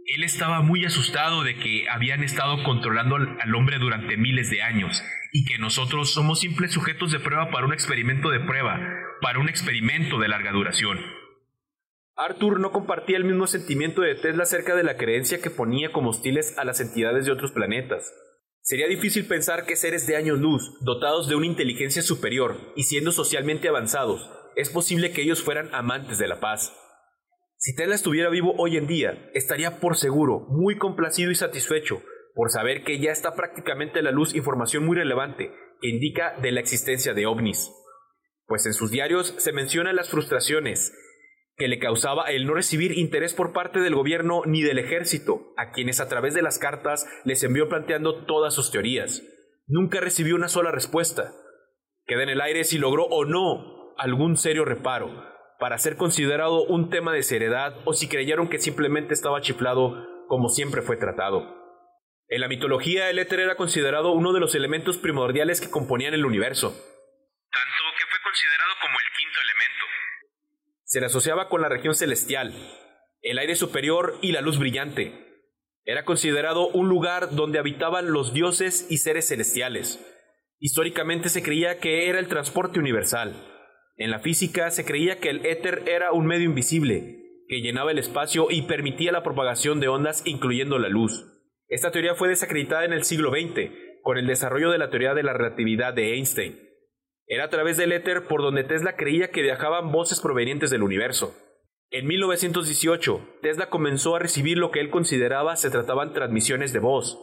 Él 0.06 0.24
estaba 0.24 0.62
muy 0.62 0.84
asustado 0.86 1.44
de 1.44 1.56
que 1.56 1.88
habían 1.89 2.24
estado 2.24 2.63
controlando 2.63 3.15
al 3.15 3.56
hombre 3.56 3.78
durante 3.78 4.17
miles 4.17 4.50
de 4.50 4.62
años 4.62 5.04
y 5.32 5.46
que 5.46 5.60
nosotros 5.60 6.13
somos 6.13 6.39
simples 6.39 6.72
sujetos 6.72 7.12
de 7.12 7.20
prueba 7.20 7.52
para 7.52 7.65
un 7.65 7.74
experimento 7.74 8.30
de 8.30 8.39
prueba, 8.39 8.80
para 9.22 9.39
un 9.39 9.50
experimento 9.50 10.20
de 10.20 10.28
larga 10.28 10.52
duración. 10.52 11.00
Arthur 12.24 12.60
no 12.60 12.72
compartía 12.72 13.18
el 13.18 13.24
mismo 13.24 13.48
sentimiento 13.48 14.02
de 14.02 14.14
Tesla 14.14 14.44
acerca 14.44 14.76
de 14.76 14.84
la 14.84 14.96
creencia 14.96 15.42
que 15.42 15.50
ponía 15.50 15.92
como 15.92 16.12
hostiles 16.12 16.56
a 16.60 16.66
las 16.66 16.80
entidades 16.80 17.26
de 17.26 17.32
otros 17.32 17.52
planetas. 17.52 18.14
Sería 18.62 18.88
difícil 18.88 19.26
pensar 19.26 19.66
que 19.66 19.76
seres 19.76 20.06
de 20.06 20.16
años 20.16 20.38
luz, 20.38 20.78
dotados 20.82 21.28
de 21.28 21.36
una 21.36 21.48
inteligencia 21.48 22.04
superior 22.04 22.58
y 22.76 22.84
siendo 22.84 23.12
socialmente 23.12 23.70
avanzados, 23.70 24.30
es 24.56 24.70
posible 24.70 25.12
que 25.12 25.24
ellos 25.24 25.42
fueran 25.42 25.74
amantes 25.74 26.20
de 26.20 26.28
la 26.28 26.40
paz. 26.40 26.72
Si 27.58 27.76
Tesla 27.76 27.96
estuviera 27.96 28.30
vivo 28.30 28.54
hoy 28.60 28.78
en 28.78 28.86
día, 28.86 29.32
estaría 29.34 29.80
por 29.80 29.98
seguro 29.98 30.46
muy 30.48 30.78
complacido 30.78 31.32
y 31.32 31.36
satisfecho 31.36 32.04
por 32.36 32.52
saber 32.52 32.84
que 32.84 33.00
ya 33.00 33.12
está 33.12 33.34
prácticamente 33.34 33.98
a 33.98 34.04
la 34.04 34.12
luz 34.12 34.36
información 34.36 34.86
muy 34.86 34.96
relevante 34.96 35.52
que 35.82 35.90
indica 35.90 36.36
de 36.40 36.52
la 36.52 36.60
existencia 36.60 37.16
de 37.16 37.26
ovnis. 37.26 37.72
Pues 38.46 38.68
en 38.68 38.74
sus 38.74 38.92
diarios 38.92 39.34
se 39.40 39.54
mencionan 39.54 39.96
las 39.96 40.10
frustraciones, 40.10 40.94
que 41.62 41.67
le 41.67 41.78
causaba 41.78 42.32
el 42.32 42.47
no 42.47 42.56
recibir 42.56 42.97
interés 42.97 43.36
por 43.36 43.54
parte 43.54 43.82
del 43.82 43.93
gobierno 43.93 44.41
ni 44.47 44.63
del 44.63 44.80
ejército, 44.80 45.54
a 45.58 45.69
quienes 45.69 46.00
a 46.00 46.10
través 46.10 46.34
de 46.34 46.41
las 46.41 46.58
cartas 46.58 47.06
les 47.24 47.43
envió 47.43 47.69
planteando 47.69 48.26
todas 48.26 48.56
sus 48.56 48.71
teorías. 48.71 49.21
Nunca 49.67 50.00
recibió 50.00 50.34
una 50.36 50.47
sola 50.47 50.71
respuesta. 50.71 51.36
Queda 52.08 52.24
en 52.24 52.30
el 52.30 52.41
aire 52.41 52.63
si 52.63 52.80
logró 52.80 53.04
o 53.04 53.26
no 53.26 53.93
algún 53.95 54.38
serio 54.38 54.65
reparo, 54.65 55.24
para 55.60 55.78
ser 55.78 55.97
considerado 55.97 56.63
un 56.63 56.89
tema 56.89 57.13
de 57.13 57.21
seriedad 57.21 57.76
o 57.86 57.93
si 57.93 58.10
creyeron 58.10 58.50
que 58.50 58.58
simplemente 58.58 59.13
estaba 59.13 59.41
chiflado 59.41 60.26
como 60.28 60.50
siempre 60.50 60.82
fue 60.82 60.97
tratado. 60.97 61.45
En 62.28 62.41
la 62.41 62.47
mitología 62.47 63.12
el 63.12 63.19
éter 63.19 63.39
era 63.39 63.54
considerado 63.54 64.13
uno 64.13 64.34
de 64.34 64.39
los 64.39 64.56
elementos 64.56 64.97
primordiales 64.97 65.62
que 65.62 65.69
componían 65.69 66.15
el 66.15 66.26
universo. 66.26 66.71
Tanto 66.71 67.84
que 68.00 68.06
fue 68.10 68.19
considerado 68.24 68.71
como 68.82 69.00
el 69.00 69.21
se 70.91 70.99
le 70.99 71.06
asociaba 71.06 71.47
con 71.47 71.62
la 71.62 71.69
región 71.69 71.95
celestial, 71.95 72.54
el 73.21 73.39
aire 73.39 73.56
superior 73.56 74.17
y 74.21 74.34
la 74.34 74.41
luz 74.41 74.60
brillante. 74.60 75.13
Era 75.86 76.04
considerado 76.04 76.67
un 76.67 76.89
lugar 76.89 77.34
donde 77.34 77.60
habitaban 77.60 78.12
los 78.12 78.34
dioses 78.34 78.88
y 78.89 78.97
seres 78.97 79.30
celestiales. 79.30 80.06
Históricamente 80.60 81.30
se 81.30 81.41
creía 81.41 81.80
que 81.80 82.10
era 82.10 82.19
el 82.19 82.27
transporte 82.27 82.77
universal. 82.77 83.41
En 83.95 84.12
la 84.12 84.19
física 84.19 84.69
se 84.69 84.84
creía 84.84 85.21
que 85.21 85.30
el 85.30 85.45
éter 85.45 85.84
era 85.88 86.12
un 86.12 86.25
medio 86.25 86.47
invisible, 86.47 87.45
que 87.47 87.62
llenaba 87.62 87.91
el 87.91 87.97
espacio 87.97 88.47
y 88.49 88.63
permitía 88.63 89.13
la 89.13 89.23
propagación 89.23 89.80
de 89.80 89.88
ondas 89.88 90.23
incluyendo 90.25 90.77
la 90.77 90.89
luz. 90.89 91.25
Esta 91.69 91.91
teoría 91.91 92.15
fue 92.15 92.27
desacreditada 92.27 92.84
en 92.84 92.91
el 92.91 93.06
siglo 93.06 93.32
XX, 93.32 93.71
con 94.04 94.17
el 94.17 94.27
desarrollo 94.27 94.71
de 94.71 94.77
la 94.77 94.89
teoría 94.89 95.13
de 95.13 95.23
la 95.23 95.32
relatividad 95.32 95.93
de 95.93 96.15
Einstein. 96.15 96.71
Era 97.28 97.46
a 97.46 97.50
través 97.50 97.78
del 97.78 97.92
éter 97.92 98.28
por 98.28 98.42
donde 98.42 98.64
Tesla 98.64 98.96
creía 98.96 99.32
que 99.32 99.42
viajaban 99.42 99.92
voces 99.92 100.20
provenientes 100.20 100.70
del 100.70 100.84
universo. 100.84 101.36
En 101.90 102.08
1918, 102.08 103.40
Tesla 103.42 103.70
comenzó 103.70 104.16
a 104.16 104.20
recibir 104.20 104.58
lo 104.58 104.72
que 104.72 104.80
él 104.80 104.90
consideraba 104.90 105.56
se 105.56 105.70
trataban 105.70 106.14
transmisiones 106.14 106.72
de 106.72 106.80
voz. 106.80 107.20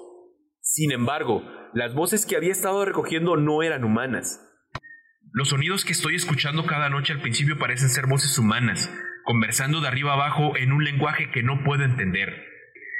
Sin 0.60 0.92
embargo, 0.92 1.42
las 1.72 1.94
voces 1.94 2.26
que 2.26 2.36
había 2.36 2.52
estado 2.52 2.84
recogiendo 2.84 3.36
no 3.36 3.62
eran 3.62 3.84
humanas. 3.84 4.44
Los 5.32 5.48
sonidos 5.48 5.84
que 5.84 5.92
estoy 5.92 6.16
escuchando 6.16 6.66
cada 6.66 6.90
noche 6.90 7.12
al 7.12 7.20
principio 7.20 7.58
parecen 7.58 7.88
ser 7.88 8.06
voces 8.06 8.38
humanas, 8.38 8.92
conversando 9.24 9.80
de 9.80 9.88
arriba 9.88 10.14
abajo 10.14 10.56
en 10.56 10.72
un 10.72 10.84
lenguaje 10.84 11.30
que 11.30 11.42
no 11.42 11.62
puedo 11.64 11.84
entender. 11.84 12.44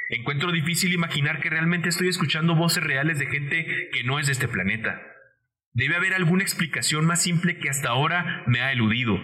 Encuentro 0.09 0.51
difícil 0.51 0.93
imaginar 0.93 1.39
que 1.39 1.51
realmente 1.51 1.89
estoy 1.89 2.07
escuchando 2.07 2.55
voces 2.55 2.83
reales 2.83 3.19
de 3.19 3.27
gente 3.27 3.89
que 3.91 4.03
no 4.03 4.19
es 4.19 4.25
de 4.25 4.33
este 4.33 4.47
planeta. 4.47 5.01
Debe 5.73 5.95
haber 5.95 6.13
alguna 6.13 6.43
explicación 6.43 7.05
más 7.05 7.21
simple 7.21 7.57
que 7.59 7.69
hasta 7.69 7.89
ahora 7.89 8.43
me 8.47 8.61
ha 8.61 8.71
eludido. 8.71 9.17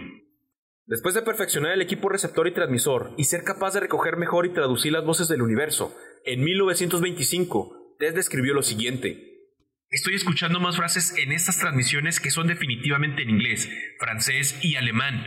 Después 0.87 1.15
de 1.15 1.23
perfeccionar 1.23 1.71
el 1.71 1.81
equipo 1.81 2.09
receptor 2.09 2.47
y 2.47 2.53
transmisor 2.53 3.15
y 3.17 3.23
ser 3.23 3.43
capaz 3.43 3.73
de 3.73 3.79
recoger 3.79 4.17
mejor 4.17 4.45
y 4.45 4.53
traducir 4.53 4.91
las 4.91 5.03
voces 5.03 5.27
del 5.27 5.41
universo, 5.41 5.97
en 6.25 6.43
1925, 6.43 7.95
Tesla 7.97 8.19
escribió 8.19 8.53
lo 8.53 8.61
siguiente. 8.61 9.35
Estoy 9.89 10.13
escuchando 10.13 10.59
más 10.59 10.77
frases 10.77 11.15
en 11.17 11.31
estas 11.31 11.57
transmisiones 11.57 12.19
que 12.19 12.29
son 12.29 12.47
definitivamente 12.47 13.23
en 13.23 13.31
inglés, 13.31 13.67
francés 13.99 14.59
y 14.61 14.75
alemán. 14.75 15.25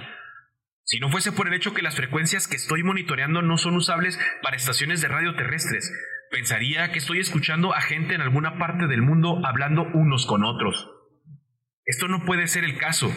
Si 0.84 1.00
no 1.00 1.10
fuese 1.10 1.32
por 1.32 1.48
el 1.48 1.54
hecho 1.54 1.74
que 1.74 1.82
las 1.82 1.96
frecuencias 1.96 2.46
que 2.46 2.56
estoy 2.56 2.84
monitoreando 2.84 3.42
no 3.42 3.58
son 3.58 3.76
usables 3.76 4.18
para 4.42 4.56
estaciones 4.56 5.00
de 5.00 5.08
radio 5.08 5.34
terrestres, 5.34 5.92
pensaría 6.30 6.92
que 6.92 6.98
estoy 6.98 7.18
escuchando 7.18 7.74
a 7.74 7.80
gente 7.80 8.14
en 8.14 8.20
alguna 8.20 8.58
parte 8.58 8.86
del 8.86 9.02
mundo 9.02 9.40
hablando 9.44 9.88
unos 9.92 10.24
con 10.26 10.44
otros. 10.44 10.97
Esto 11.88 12.06
no 12.06 12.22
puede 12.26 12.48
ser 12.48 12.64
el 12.64 12.76
caso, 12.76 13.10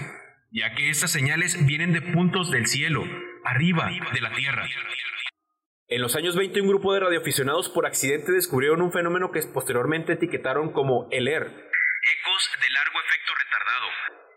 ya 0.50 0.74
que 0.76 0.90
estas 0.90 1.12
señales 1.12 1.66
vienen 1.66 1.92
de 1.92 2.02
puntos 2.02 2.50
del 2.52 2.68
cielo, 2.68 3.04
arriba 3.44 3.92
de 4.14 4.22
la 4.22 4.32
Tierra. 4.32 4.66
En 5.90 6.02
los 6.02 6.16
años 6.16 6.38
20 6.38 6.62
un 6.62 6.70
grupo 6.70 6.94
de 6.94 7.02
radioaficionados 7.02 7.68
por 7.68 7.86
accidente 7.86 8.32
descubrieron 8.32 8.82
un 8.82 8.94
fenómeno 8.94 9.30
que 9.32 9.42
posteriormente 9.54 10.14
etiquetaron 10.14 10.72
como 10.72 11.10
el 11.12 11.28
ER. 11.28 11.48
Ecos 11.48 12.50
de 12.62 12.70
largo 12.70 13.00
efecto 13.06 13.34
retardado. 13.38 13.88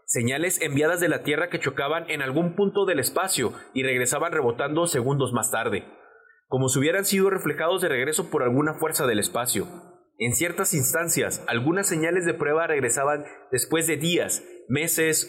Señales 0.04 0.60
enviadas 0.60 0.98
de 0.98 1.08
la 1.08 1.22
Tierra 1.22 1.48
que 1.48 1.60
chocaban 1.60 2.10
en 2.10 2.20
algún 2.20 2.56
punto 2.56 2.86
del 2.86 2.98
espacio 2.98 3.52
y 3.72 3.84
regresaban 3.84 4.32
rebotando 4.32 4.88
segundos 4.88 5.32
más 5.32 5.52
tarde, 5.52 5.86
como 6.48 6.68
si 6.68 6.80
hubieran 6.80 7.04
sido 7.04 7.30
reflejados 7.30 7.82
de 7.82 7.88
regreso 7.88 8.32
por 8.32 8.42
alguna 8.42 8.74
fuerza 8.74 9.06
del 9.06 9.20
espacio. 9.20 9.93
En 10.18 10.32
ciertas 10.32 10.74
instancias, 10.74 11.44
algunas 11.48 11.88
señales 11.88 12.24
de 12.24 12.34
prueba 12.34 12.68
regresaban 12.68 13.24
después 13.50 13.88
de 13.88 13.96
días, 13.96 14.44
meses 14.68 15.24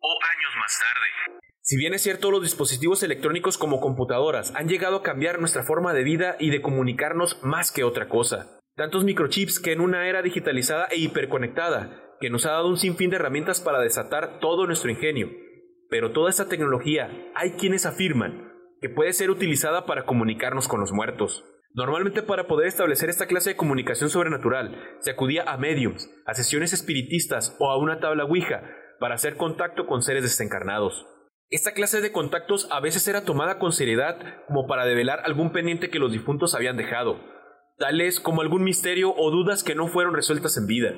o 0.00 0.08
años 0.08 0.52
más 0.60 0.78
tarde. 0.78 1.40
Si 1.60 1.76
bien 1.76 1.92
es 1.92 2.02
cierto, 2.02 2.30
los 2.30 2.42
dispositivos 2.42 3.02
electrónicos 3.02 3.58
como 3.58 3.80
computadoras 3.80 4.54
han 4.54 4.68
llegado 4.68 4.96
a 4.96 5.02
cambiar 5.02 5.40
nuestra 5.40 5.64
forma 5.64 5.92
de 5.92 6.04
vida 6.04 6.36
y 6.38 6.50
de 6.50 6.62
comunicarnos 6.62 7.42
más 7.42 7.72
que 7.72 7.82
otra 7.82 8.08
cosa. 8.08 8.60
Tantos 8.76 9.04
microchips 9.04 9.58
que 9.58 9.72
en 9.72 9.80
una 9.80 10.08
era 10.08 10.22
digitalizada 10.22 10.86
e 10.86 10.98
hiperconectada, 10.98 12.14
que 12.20 12.30
nos 12.30 12.46
ha 12.46 12.52
dado 12.52 12.68
un 12.68 12.78
sinfín 12.78 13.10
de 13.10 13.16
herramientas 13.16 13.60
para 13.60 13.80
desatar 13.80 14.38
todo 14.38 14.66
nuestro 14.66 14.90
ingenio. 14.90 15.30
Pero 15.90 16.12
toda 16.12 16.30
esta 16.30 16.48
tecnología, 16.48 17.10
hay 17.34 17.52
quienes 17.52 17.86
afirman 17.86 18.52
que 18.80 18.88
puede 18.88 19.12
ser 19.12 19.30
utilizada 19.30 19.84
para 19.84 20.04
comunicarnos 20.04 20.68
con 20.68 20.78
los 20.80 20.92
muertos. 20.92 21.44
Normalmente 21.78 22.24
para 22.24 22.48
poder 22.48 22.66
establecer 22.66 23.08
esta 23.08 23.28
clase 23.28 23.50
de 23.50 23.56
comunicación 23.56 24.10
sobrenatural, 24.10 24.76
se 24.98 25.12
acudía 25.12 25.44
a 25.44 25.56
mediums, 25.58 26.10
a 26.26 26.34
sesiones 26.34 26.72
espiritistas 26.72 27.56
o 27.60 27.70
a 27.70 27.78
una 27.78 28.00
tabla 28.00 28.24
Ouija 28.24 28.64
para 28.98 29.14
hacer 29.14 29.36
contacto 29.36 29.86
con 29.86 30.02
seres 30.02 30.24
desencarnados. 30.24 31.06
Esta 31.50 31.74
clase 31.74 32.00
de 32.00 32.10
contactos 32.10 32.66
a 32.72 32.80
veces 32.80 33.06
era 33.06 33.24
tomada 33.24 33.60
con 33.60 33.70
seriedad 33.70 34.18
como 34.48 34.66
para 34.66 34.86
develar 34.86 35.20
algún 35.22 35.52
pendiente 35.52 35.88
que 35.88 36.00
los 36.00 36.10
difuntos 36.10 36.56
habían 36.56 36.76
dejado, 36.76 37.20
tales 37.78 38.18
como 38.18 38.42
algún 38.42 38.64
misterio 38.64 39.14
o 39.16 39.30
dudas 39.30 39.62
que 39.62 39.76
no 39.76 39.86
fueron 39.86 40.16
resueltas 40.16 40.56
en 40.56 40.66
vida. 40.66 40.96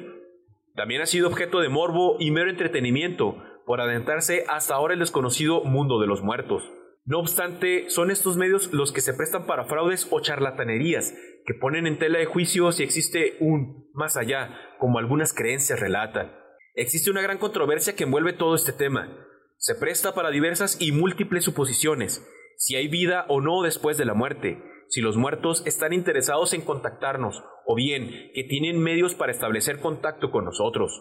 También 0.77 1.03
ha 1.03 1.07
sido 1.07 1.29
objeto 1.29 1.61
de 1.61 1.69
morbo 1.69 2.17
y 2.19 2.31
mero 2.31 2.49
entretenimiento 2.49 3.37
por 3.67 3.83
adentrarse 3.83 4.47
hasta 4.49 4.77
ahora 4.77 4.95
el 4.95 5.01
desconocido 5.01 5.63
mundo 5.63 6.01
de 6.01 6.07
los 6.07 6.23
muertos. 6.23 6.63
No 7.11 7.19
obstante, 7.19 7.91
son 7.91 8.13
estos 8.13 8.37
medios 8.37 8.73
los 8.73 8.93
que 8.93 9.01
se 9.01 9.13
prestan 9.13 9.45
para 9.45 9.65
fraudes 9.65 10.07
o 10.13 10.21
charlatanerías, 10.21 11.13
que 11.45 11.55
ponen 11.55 11.89
en 11.89 11.99
tela 11.99 12.21
de 12.21 12.25
juicio 12.25 12.71
si 12.71 12.85
existe 12.85 13.37
un 13.41 13.91
más 13.95 14.17
allá, 14.17 14.57
como 14.79 15.01
algunas 15.01 15.35
creencias 15.35 15.81
relatan. 15.81 16.31
Existe 16.77 17.11
una 17.11 17.21
gran 17.21 17.39
controversia 17.39 17.97
que 17.97 18.05
envuelve 18.05 18.33
todo 18.33 18.55
este 18.55 18.73
tema. 18.73 19.27
Se 19.57 19.75
presta 19.75 20.15
para 20.15 20.31
diversas 20.31 20.81
y 20.81 20.93
múltiples 20.93 21.43
suposiciones, 21.43 22.25
si 22.57 22.77
hay 22.77 22.87
vida 22.87 23.27
o 23.29 23.41
no 23.41 23.63
después 23.63 23.99
de 23.99 24.05
la 24.05 24.15
muerte, 24.15 24.63
si 24.87 25.01
los 25.01 25.17
muertos 25.17 25.65
están 25.67 25.93
interesados 25.93 26.55
en 26.55 26.61
contactarnos, 26.61 27.43
o 27.67 27.75
bien 27.75 28.31
que 28.35 28.45
tienen 28.45 28.81
medios 28.81 29.17
para 29.17 29.33
establecer 29.33 29.81
contacto 29.81 30.31
con 30.31 30.45
nosotros. 30.45 30.93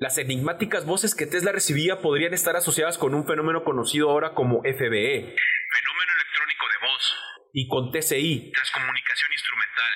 Las 0.00 0.16
enigmáticas 0.16 0.86
voces 0.86 1.14
que 1.14 1.26
Tesla 1.26 1.52
recibía 1.52 2.00
podrían 2.00 2.32
estar 2.32 2.56
asociadas 2.56 2.96
con 2.96 3.14
un 3.14 3.26
fenómeno 3.26 3.64
conocido 3.64 4.08
ahora 4.08 4.32
como 4.32 4.60
FBE, 4.62 4.72
fenómeno 4.72 6.12
electrónico 6.16 6.66
de 6.72 6.86
voz, 6.88 7.16
y 7.52 7.68
con 7.68 7.92
TCI, 7.92 8.50
transcomunicación 8.50 9.30
instrumental. 9.30 9.92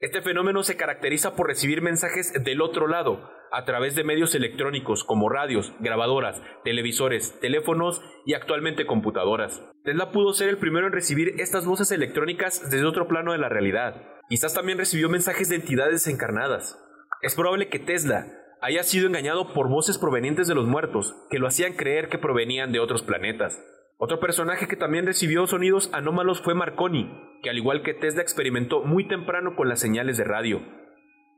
Este 0.00 0.22
fenómeno 0.22 0.62
se 0.62 0.78
caracteriza 0.78 1.36
por 1.36 1.48
recibir 1.48 1.82
mensajes 1.82 2.32
del 2.42 2.62
otro 2.62 2.88
lado, 2.88 3.30
a 3.52 3.66
través 3.66 3.94
de 3.94 4.04
medios 4.04 4.34
electrónicos 4.34 5.04
como 5.04 5.28
radios, 5.28 5.70
grabadoras, 5.80 6.40
televisores, 6.64 7.38
teléfonos 7.38 8.00
y 8.24 8.32
actualmente 8.32 8.86
computadoras. 8.86 9.62
Tesla 9.84 10.12
pudo 10.12 10.32
ser 10.32 10.48
el 10.48 10.56
primero 10.56 10.86
en 10.86 10.94
recibir 10.94 11.34
estas 11.40 11.66
voces 11.66 11.92
electrónicas 11.92 12.70
desde 12.70 12.86
otro 12.86 13.06
plano 13.06 13.32
de 13.32 13.38
la 13.38 13.50
realidad. 13.50 14.00
Quizás 14.30 14.54
también 14.54 14.78
recibió 14.78 15.10
mensajes 15.10 15.50
de 15.50 15.56
entidades 15.56 16.06
encarnadas. 16.06 16.82
Es 17.20 17.34
probable 17.34 17.68
que 17.68 17.78
Tesla 17.78 18.45
haya 18.60 18.82
sido 18.82 19.06
engañado 19.06 19.52
por 19.52 19.68
voces 19.68 19.98
provenientes 19.98 20.48
de 20.48 20.54
los 20.54 20.66
muertos, 20.66 21.14
que 21.30 21.38
lo 21.38 21.46
hacían 21.46 21.74
creer 21.74 22.08
que 22.08 22.18
provenían 22.18 22.72
de 22.72 22.80
otros 22.80 23.02
planetas. 23.02 23.62
Otro 23.98 24.20
personaje 24.20 24.68
que 24.68 24.76
también 24.76 25.06
recibió 25.06 25.46
sonidos 25.46 25.90
anómalos 25.92 26.42
fue 26.42 26.54
Marconi, 26.54 27.10
que 27.42 27.50
al 27.50 27.56
igual 27.56 27.82
que 27.82 27.94
Tesla 27.94 28.22
experimentó 28.22 28.82
muy 28.82 29.08
temprano 29.08 29.56
con 29.56 29.68
las 29.68 29.80
señales 29.80 30.16
de 30.18 30.24
radio. 30.24 30.60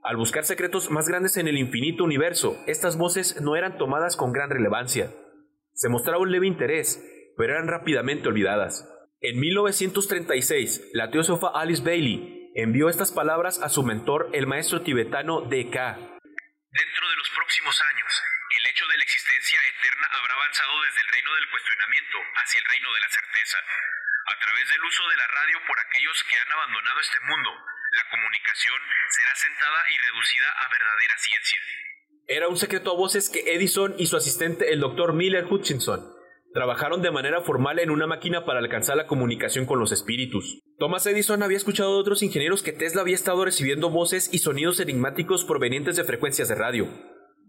Al 0.03 0.17
buscar 0.17 0.45
secretos 0.45 0.91
más 0.91 1.09
grandes 1.09 1.37
en 1.37 1.49
el 1.49 1.59
infinito 1.59 2.05
universo, 2.05 2.57
estas 2.67 2.97
voces 2.97 3.41
no 3.41 3.57
eran 3.57 3.79
tomadas 3.79 4.17
con 4.17 4.33
gran 4.33 4.51
relevancia. 4.51 5.13
Se 5.73 5.89
mostraba 5.89 6.23
un 6.23 6.33
leve 6.33 6.47
interés, 6.47 7.05
pero 7.37 7.53
eran 7.55 7.69
rápidamente 7.69 8.29
olvidadas. 8.29 8.89
En 9.21 9.39
1936, 9.39 10.91
la 10.93 11.11
teósofa 11.11 11.49
Alice 11.49 11.83
Bailey 11.83 12.51
envió 12.55 12.89
estas 12.89 13.13
palabras 13.13 13.61
a 13.63 13.69
su 13.69 13.83
mentor, 13.83 14.31
el 14.33 14.47
maestro 14.47 14.83
tibetano 14.83 15.43
D.K., 15.43 16.18
Dentro 16.79 17.11
de 17.11 17.17
los 17.17 17.29
próximos 17.35 17.75
años, 17.91 18.07
el 18.55 18.67
hecho 18.71 18.87
de 18.87 18.97
la 18.99 19.03
existencia 19.03 19.59
eterna 19.67 20.07
habrá 20.15 20.35
avanzado 20.35 20.79
desde 20.87 21.01
el 21.03 21.11
reino 21.11 21.35
del 21.35 21.51
cuestionamiento 21.51 22.19
hacia 22.39 22.63
el 22.63 22.71
reino 22.71 22.95
de 22.95 23.01
la 23.03 23.11
certeza. 23.11 23.59
A 24.31 24.39
través 24.39 24.69
del 24.71 24.85
uso 24.87 25.03
de 25.11 25.17
la 25.19 25.27
radio 25.27 25.59
por 25.67 25.75
aquellos 25.75 26.23
que 26.23 26.39
han 26.39 26.53
abandonado 26.55 27.01
este 27.01 27.19
mundo, 27.27 27.51
la 27.99 28.05
comunicación 28.15 28.79
será 29.11 29.35
sentada 29.35 29.81
y 29.91 29.99
reducida 30.07 30.49
a 30.55 30.69
verdadera 30.71 31.19
ciencia. 31.19 31.61
Era 32.31 32.47
un 32.47 32.59
secreto 32.59 32.95
a 32.95 32.97
voces 32.97 33.27
que 33.27 33.43
Edison 33.59 33.99
y 33.99 34.07
su 34.07 34.17
asistente, 34.17 34.71
el 34.71 34.79
doctor 34.79 35.15
Miller 35.15 35.51
Hutchinson, 35.51 36.15
trabajaron 36.55 37.03
de 37.03 37.11
manera 37.11 37.43
formal 37.43 37.83
en 37.83 37.91
una 37.91 38.07
máquina 38.07 38.45
para 38.47 38.61
alcanzar 38.61 38.95
la 38.95 39.11
comunicación 39.11 39.67
con 39.67 39.81
los 39.81 39.91
espíritus. 39.91 40.63
Thomas 40.79 41.05
Edison 41.07 41.43
había 41.43 41.57
escuchado 41.57 41.95
de 41.95 42.01
otros 42.01 42.23
ingenieros 42.23 42.63
que 42.63 42.73
Tesla 42.73 43.01
había 43.01 43.17
estado 43.17 43.45
recibiendo 43.45 43.91
voces 43.91 44.33
y 44.33 44.39
sonidos 44.39 44.79
enigmáticos 44.79 45.45
provenientes 45.45 45.97
de 45.97 46.05
frecuencias 46.05 46.49
de 46.49 46.55
radio. 46.55 46.87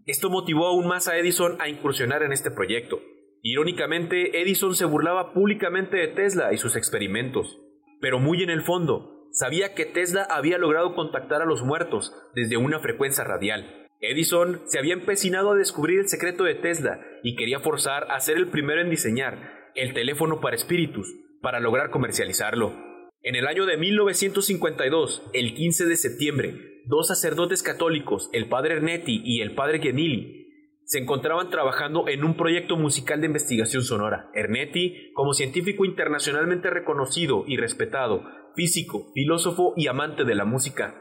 Esto 0.04 0.30
motivó 0.30 0.66
aún 0.66 0.88
más 0.88 1.06
a 1.06 1.16
Edison 1.16 1.56
a 1.60 1.68
incursionar 1.68 2.24
en 2.24 2.32
este 2.32 2.50
proyecto. 2.50 3.00
Irónicamente, 3.42 4.42
Edison 4.42 4.74
se 4.74 4.84
burlaba 4.84 5.32
públicamente 5.32 5.96
de 5.96 6.08
Tesla 6.08 6.52
y 6.52 6.58
sus 6.58 6.74
experimentos, 6.74 7.60
pero 8.00 8.18
muy 8.18 8.42
en 8.42 8.50
el 8.50 8.62
fondo, 8.62 9.28
sabía 9.30 9.74
que 9.74 9.86
Tesla 9.86 10.26
había 10.28 10.58
logrado 10.58 10.96
contactar 10.96 11.40
a 11.40 11.46
los 11.46 11.62
muertos 11.62 12.12
desde 12.34 12.56
una 12.56 12.80
frecuencia 12.80 13.22
radial. 13.22 13.86
Edison 14.00 14.60
se 14.66 14.80
había 14.80 14.94
empecinado 14.94 15.52
a 15.52 15.56
descubrir 15.56 16.00
el 16.00 16.08
secreto 16.08 16.42
de 16.42 16.56
Tesla 16.56 17.00
y 17.22 17.36
quería 17.36 17.60
forzar 17.60 18.10
a 18.10 18.18
ser 18.18 18.38
el 18.38 18.48
primero 18.48 18.80
en 18.80 18.90
diseñar 18.90 19.70
el 19.76 19.94
teléfono 19.94 20.40
para 20.40 20.56
espíritus 20.56 21.14
para 21.40 21.60
lograr 21.60 21.90
comercializarlo. 21.90 22.89
En 23.22 23.36
el 23.36 23.46
año 23.46 23.66
de 23.66 23.76
1952, 23.76 25.22
el 25.34 25.52
15 25.54 25.84
de 25.84 25.96
septiembre, 25.96 26.82
dos 26.86 27.08
sacerdotes 27.08 27.62
católicos, 27.62 28.30
el 28.32 28.48
padre 28.48 28.76
Ernetti 28.76 29.20
y 29.22 29.42
el 29.42 29.54
padre 29.54 29.78
Gemili, 29.78 30.48
se 30.84 31.00
encontraban 31.00 31.50
trabajando 31.50 32.08
en 32.08 32.24
un 32.24 32.34
proyecto 32.34 32.78
musical 32.78 33.20
de 33.20 33.26
investigación 33.26 33.82
sonora. 33.82 34.30
Ernetti, 34.32 35.12
como 35.12 35.34
científico 35.34 35.84
internacionalmente 35.84 36.70
reconocido 36.70 37.44
y 37.46 37.58
respetado, 37.58 38.24
físico, 38.56 39.12
filósofo 39.12 39.74
y 39.76 39.88
amante 39.88 40.24
de 40.24 40.34
la 40.34 40.46
música. 40.46 40.94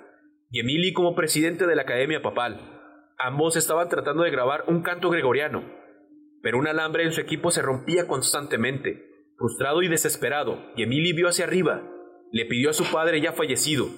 Gemili 0.51 0.91
como 0.91 1.15
presidente 1.15 1.67
de 1.67 1.75
la 1.77 1.83
Academia 1.83 2.21
Papal. 2.21 2.59
Ambos 3.17 3.55
estaban 3.55 3.87
tratando 3.87 4.23
de 4.23 4.31
grabar 4.31 4.65
un 4.67 4.81
canto 4.81 5.09
gregoriano, 5.09 5.63
pero 6.41 6.57
un 6.57 6.67
alambre 6.67 7.05
en 7.05 7.13
su 7.13 7.21
equipo 7.21 7.49
se 7.49 7.61
rompía 7.61 8.07
constantemente. 8.07 9.05
Frustrado 9.37 9.81
y 9.83 9.87
desesperado, 9.87 10.59
Emily 10.75 11.13
vio 11.13 11.29
hacia 11.29 11.45
arriba. 11.45 11.81
Le 12.31 12.45
pidió 12.45 12.69
a 12.69 12.73
su 12.73 12.85
padre 12.91 13.21
ya 13.21 13.33
fallecido. 13.33 13.89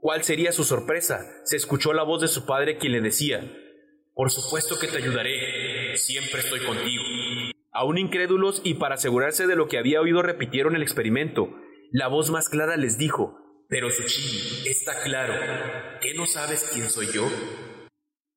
¿Cuál 0.00 0.22
sería 0.24 0.52
su 0.52 0.64
sorpresa? 0.64 1.26
Se 1.44 1.56
escuchó 1.56 1.92
la 1.92 2.04
voz 2.04 2.22
de 2.22 2.28
su 2.28 2.46
padre 2.46 2.78
quien 2.78 2.92
le 2.92 3.00
decía, 3.00 3.40
Por 4.14 4.30
supuesto 4.30 4.78
que 4.78 4.86
te 4.86 4.98
ayudaré, 4.98 5.96
siempre 5.96 6.40
estoy 6.40 6.60
contigo. 6.60 7.02
Aún 7.72 7.98
incrédulos 7.98 8.62
y 8.64 8.74
para 8.74 8.94
asegurarse 8.94 9.46
de 9.46 9.56
lo 9.56 9.68
que 9.68 9.78
había 9.78 10.00
oído 10.00 10.22
repitieron 10.22 10.76
el 10.76 10.82
experimento. 10.82 11.50
La 11.92 12.08
voz 12.08 12.30
más 12.30 12.48
clara 12.48 12.76
les 12.76 12.96
dijo, 12.98 13.38
Pero 13.68 13.90
Suchini, 13.90 14.66
está 14.68 15.02
claro, 15.02 15.34
¿qué 16.00 16.14
no 16.14 16.26
sabes 16.26 16.70
quién 16.72 16.88
soy 16.88 17.08
yo? 17.12 17.28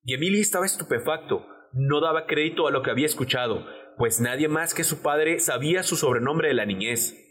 Y 0.04 0.16
Emily 0.16 0.40
estaba 0.40 0.66
estupefacto, 0.66 1.46
no 1.72 2.02
daba 2.02 2.26
crédito 2.26 2.68
a 2.68 2.72
lo 2.72 2.82
que 2.82 2.92
había 2.92 3.06
escuchado, 3.06 3.66
pues 3.98 4.20
nadie 4.20 4.48
más 4.48 4.74
que 4.74 4.84
su 4.84 5.02
padre 5.02 5.40
sabía 5.40 5.84
su 5.84 5.96
sobrenombre 5.96 6.50
de 6.50 6.56
la 6.56 6.66
niñez. 6.66 7.29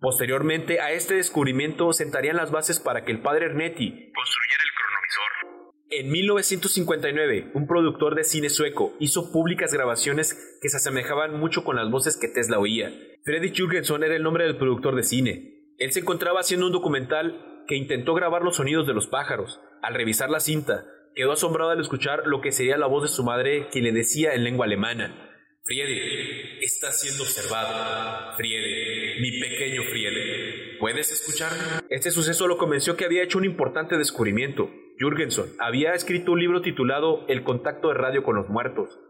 Posteriormente 0.00 0.80
a 0.80 0.92
este 0.92 1.14
descubrimiento 1.14 1.92
sentarían 1.92 2.36
las 2.36 2.50
bases 2.50 2.80
para 2.80 3.04
que 3.04 3.12
el 3.12 3.20
padre 3.20 3.46
Ernetti 3.46 4.12
construyera 4.12 4.62
el 4.62 4.74
cronovisor. 4.76 5.72
En 5.90 6.10
1959, 6.10 7.50
un 7.54 7.66
productor 7.66 8.14
de 8.14 8.24
cine 8.24 8.50
sueco 8.50 8.94
hizo 9.00 9.32
públicas 9.32 9.72
grabaciones 9.72 10.58
que 10.60 10.68
se 10.68 10.76
asemejaban 10.76 11.38
mucho 11.38 11.64
con 11.64 11.76
las 11.76 11.90
voces 11.90 12.16
que 12.16 12.28
Tesla 12.28 12.58
oía. 12.58 12.92
Freddy 13.24 13.52
Jurgenson 13.56 14.04
era 14.04 14.14
el 14.16 14.22
nombre 14.22 14.44
del 14.44 14.58
productor 14.58 14.94
de 14.94 15.02
cine. 15.02 15.74
Él 15.78 15.92
se 15.92 16.00
encontraba 16.00 16.40
haciendo 16.40 16.66
un 16.66 16.72
documental 16.72 17.64
que 17.66 17.76
intentó 17.76 18.14
grabar 18.14 18.42
los 18.42 18.56
sonidos 18.56 18.86
de 18.86 18.94
los 18.94 19.06
pájaros. 19.08 19.60
Al 19.82 19.94
revisar 19.94 20.30
la 20.30 20.40
cinta, 20.40 20.84
Quedó 21.18 21.32
asombrado 21.32 21.72
al 21.72 21.80
escuchar 21.80 22.26
lo 22.26 22.40
que 22.40 22.52
sería 22.52 22.76
la 22.76 22.86
voz 22.86 23.02
de 23.02 23.08
su 23.08 23.24
madre 23.24 23.66
quien 23.72 23.82
le 23.82 23.90
decía 23.90 24.34
en 24.34 24.44
lengua 24.44 24.66
alemana, 24.66 25.28
Friede, 25.64 26.57
estás 26.68 27.00
siendo 27.00 27.22
observado. 27.22 28.36
Friede, 28.36 29.20
mi 29.20 29.40
pequeño 29.40 29.84
Friede, 29.84 30.76
¿puedes 30.78 31.10
escucharme? 31.10 31.80
Este 31.88 32.10
suceso 32.10 32.46
lo 32.46 32.58
convenció 32.58 32.94
que 32.94 33.06
había 33.06 33.22
hecho 33.22 33.38
un 33.38 33.46
importante 33.46 33.96
descubrimiento. 33.96 34.70
Jürgenson 34.98 35.48
había 35.58 35.94
escrito 35.94 36.32
un 36.32 36.40
libro 36.40 36.60
titulado 36.60 37.24
El 37.28 37.42
contacto 37.42 37.88
de 37.88 37.94
radio 37.94 38.22
con 38.22 38.36
los 38.36 38.50
muertos, 38.50 39.00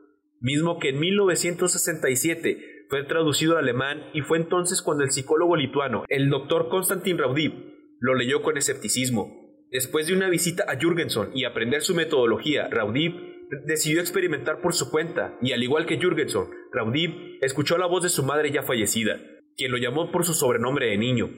mismo 0.41 0.79
que 0.79 0.91
en 0.91 1.01
1967 1.01 2.87
fue 2.89 3.03
traducido 3.03 3.55
al 3.55 3.65
alemán 3.65 4.05
y 4.15 4.21
fue 4.21 4.39
entonces 4.39 4.81
cuando 4.81 5.03
el 5.03 5.11
psicólogo 5.11 5.57
lituano, 5.57 6.05
el 6.09 6.31
doctor 6.31 6.69
Konstantin 6.69 7.19
Raudiv, 7.19 7.55
lo 7.99 8.15
leyó 8.15 8.41
con 8.41 8.57
escepticismo. 8.57 9.49
Después 9.73 10.07
de 10.07 10.15
una 10.15 10.31
visita 10.31 10.65
a 10.69 10.79
Jürgenson 10.79 11.31
y 11.35 11.45
aprender 11.45 11.83
su 11.83 11.97
metodología, 11.97 12.69
Raudiv 12.69 13.28
decidió 13.65 14.01
experimentar 14.01 14.61
por 14.61 14.75
su 14.75 14.91
cuenta 14.91 15.37
y 15.41 15.53
al 15.53 15.63
igual 15.63 15.87
que 15.87 15.99
Jürgenson, 15.99 16.51
Raudiv 16.73 17.39
escuchó 17.41 17.79
la 17.79 17.87
voz 17.87 18.03
de 18.03 18.09
su 18.09 18.23
madre 18.23 18.51
ya 18.51 18.63
fallecida, 18.63 19.21
quien 19.57 19.71
lo 19.71 19.79
llamó 19.79 20.11
por 20.11 20.25
su 20.25 20.35
sobrenombre 20.35 20.87
de 20.87 20.99
niño. 20.99 21.31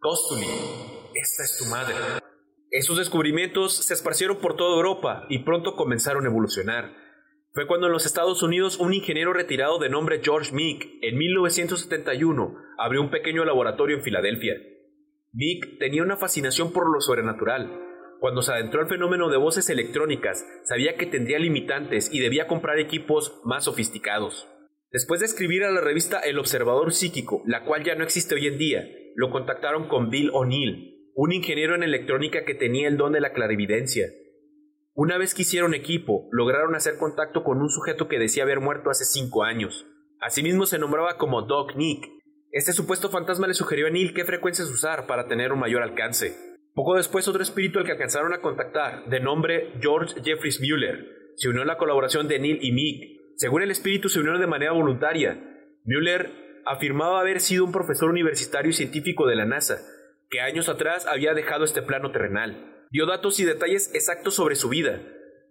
Kostuli, 0.00 0.46
esta 1.14 1.44
es 1.44 1.58
tu 1.58 1.70
madre. 1.70 1.94
Esos 2.70 2.96
descubrimientos 2.96 3.76
se 3.86 3.94
esparcieron 3.94 4.38
por 4.38 4.56
toda 4.56 4.76
Europa 4.76 5.26
y 5.28 5.40
pronto 5.40 5.76
comenzaron 5.76 6.24
a 6.24 6.28
evolucionar. 6.28 6.94
Fue 7.52 7.66
cuando 7.66 7.86
en 7.86 7.92
los 7.92 8.06
Estados 8.06 8.42
Unidos 8.42 8.78
un 8.78 8.94
ingeniero 8.94 9.34
retirado 9.34 9.78
de 9.78 9.90
nombre 9.90 10.22
George 10.24 10.54
Meek, 10.54 10.88
en 11.02 11.18
1971, 11.18 12.56
abrió 12.78 13.02
un 13.02 13.10
pequeño 13.10 13.44
laboratorio 13.44 13.98
en 13.98 14.02
Filadelfia. 14.02 14.54
Vic 15.32 15.78
tenía 15.78 16.02
una 16.02 16.16
fascinación 16.16 16.72
por 16.72 16.90
lo 16.90 17.00
sobrenatural. 17.00 17.70
Cuando 18.22 18.42
se 18.42 18.52
adentró 18.52 18.80
al 18.80 18.86
fenómeno 18.86 19.30
de 19.30 19.36
voces 19.36 19.68
electrónicas, 19.68 20.46
sabía 20.62 20.94
que 20.94 21.06
tendría 21.06 21.40
limitantes 21.40 22.08
y 22.14 22.20
debía 22.20 22.46
comprar 22.46 22.78
equipos 22.78 23.40
más 23.42 23.64
sofisticados. 23.64 24.46
Después 24.92 25.18
de 25.18 25.26
escribir 25.26 25.64
a 25.64 25.72
la 25.72 25.80
revista 25.80 26.20
El 26.20 26.38
Observador 26.38 26.92
Psíquico, 26.92 27.42
la 27.46 27.64
cual 27.64 27.82
ya 27.82 27.96
no 27.96 28.04
existe 28.04 28.36
hoy 28.36 28.46
en 28.46 28.58
día, 28.58 28.84
lo 29.16 29.32
contactaron 29.32 29.88
con 29.88 30.08
Bill 30.08 30.30
O'Neill, 30.34 31.10
un 31.16 31.32
ingeniero 31.32 31.74
en 31.74 31.82
electrónica 31.82 32.44
que 32.44 32.54
tenía 32.54 32.86
el 32.86 32.96
don 32.96 33.12
de 33.12 33.20
la 33.20 33.32
clarividencia. 33.32 34.06
Una 34.94 35.18
vez 35.18 35.34
que 35.34 35.42
hicieron 35.42 35.74
equipo, 35.74 36.28
lograron 36.30 36.76
hacer 36.76 36.98
contacto 36.98 37.42
con 37.42 37.60
un 37.60 37.70
sujeto 37.70 38.06
que 38.06 38.20
decía 38.20 38.44
haber 38.44 38.60
muerto 38.60 38.90
hace 38.90 39.04
cinco 39.04 39.42
años. 39.42 39.84
Asimismo 40.20 40.66
se 40.66 40.78
nombraba 40.78 41.18
como 41.18 41.42
Doc 41.42 41.74
Nick. 41.74 42.08
Este 42.52 42.72
supuesto 42.72 43.10
fantasma 43.10 43.48
le 43.48 43.54
sugirió 43.54 43.88
a 43.88 43.90
Neil 43.90 44.14
qué 44.14 44.24
frecuencias 44.24 44.70
usar 44.70 45.08
para 45.08 45.26
tener 45.26 45.52
un 45.52 45.58
mayor 45.58 45.82
alcance. 45.82 46.51
Poco 46.74 46.96
después, 46.96 47.28
otro 47.28 47.42
espíritu 47.42 47.78
al 47.78 47.84
que 47.84 47.92
alcanzaron 47.92 48.32
a 48.32 48.40
contactar, 48.40 49.04
de 49.06 49.20
nombre 49.20 49.74
George 49.80 50.22
Jeffries 50.24 50.60
Mueller, 50.60 51.32
se 51.36 51.48
unió 51.48 51.62
a 51.62 51.66
la 51.66 51.76
colaboración 51.76 52.28
de 52.28 52.38
Neil 52.38 52.58
y 52.62 52.72
Mick. 52.72 53.20
Según 53.36 53.62
el 53.62 53.70
espíritu, 53.70 54.08
se 54.08 54.20
unieron 54.20 54.40
de 54.40 54.46
manera 54.46 54.72
voluntaria. 54.72 55.38
Mueller 55.84 56.30
afirmaba 56.64 57.20
haber 57.20 57.40
sido 57.40 57.64
un 57.64 57.72
profesor 57.72 58.08
universitario 58.08 58.70
y 58.70 58.74
científico 58.74 59.26
de 59.26 59.36
la 59.36 59.44
NASA, 59.44 59.78
que 60.30 60.40
años 60.40 60.68
atrás 60.68 61.06
había 61.06 61.34
dejado 61.34 61.64
este 61.64 61.82
plano 61.82 62.10
terrenal. 62.10 62.86
Dio 62.90 63.06
datos 63.06 63.38
y 63.40 63.44
detalles 63.44 63.94
exactos 63.94 64.34
sobre 64.34 64.54
su 64.54 64.68
vida, 64.68 65.02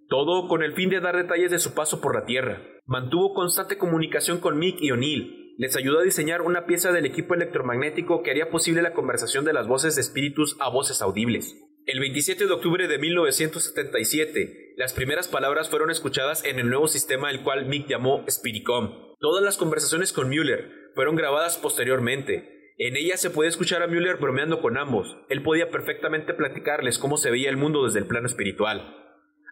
todo 0.09 0.47
con 0.47 0.63
el 0.63 0.73
fin 0.73 0.89
de 0.89 1.01
dar 1.01 1.15
detalles 1.15 1.51
de 1.51 1.59
su 1.59 1.73
paso 1.73 2.01
por 2.01 2.15
la 2.15 2.25
Tierra. 2.25 2.61
Mantuvo 2.85 3.33
constante 3.33 3.77
comunicación 3.77 4.39
con 4.39 4.57
Mick 4.57 4.77
y 4.81 4.91
O'Neill. 4.91 5.40
Les 5.61 5.77
ayudó 5.77 5.99
a 5.99 6.03
diseñar 6.03 6.41
una 6.41 6.65
pieza 6.65 6.91
del 6.91 7.05
equipo 7.05 7.35
electromagnético 7.35 8.23
que 8.23 8.31
haría 8.31 8.49
posible 8.49 8.81
la 8.81 8.93
conversación 8.93 9.45
de 9.45 9.53
las 9.53 9.67
voces 9.67 9.93
de 9.93 10.01
espíritus 10.01 10.57
a 10.59 10.71
voces 10.71 11.03
audibles. 11.03 11.55
El 11.85 11.99
27 11.99 12.47
de 12.47 12.51
octubre 12.51 12.87
de 12.87 12.97
1977, 12.97 14.73
las 14.75 14.93
primeras 14.93 15.27
palabras 15.27 15.69
fueron 15.69 15.91
escuchadas 15.91 16.43
en 16.45 16.57
el 16.57 16.67
nuevo 16.67 16.87
sistema 16.87 17.29
el 17.29 17.43
cual 17.43 17.67
Mick 17.67 17.87
llamó 17.87 18.25
Spiricom. 18.27 19.13
Todas 19.19 19.43
las 19.43 19.57
conversaciones 19.57 20.13
con 20.13 20.29
Mueller 20.29 20.71
fueron 20.95 21.15
grabadas 21.15 21.59
posteriormente. 21.59 22.73
En 22.79 22.95
ellas 22.95 23.21
se 23.21 23.29
puede 23.29 23.49
escuchar 23.49 23.83
a 23.83 23.87
Mueller 23.87 24.17
bromeando 24.17 24.61
con 24.61 24.79
ambos. 24.79 25.15
Él 25.29 25.43
podía 25.43 25.69
perfectamente 25.69 26.33
platicarles 26.33 26.97
cómo 26.97 27.17
se 27.17 27.29
veía 27.29 27.51
el 27.51 27.57
mundo 27.57 27.85
desde 27.85 27.99
el 27.99 28.07
plano 28.07 28.25
espiritual. 28.25 28.97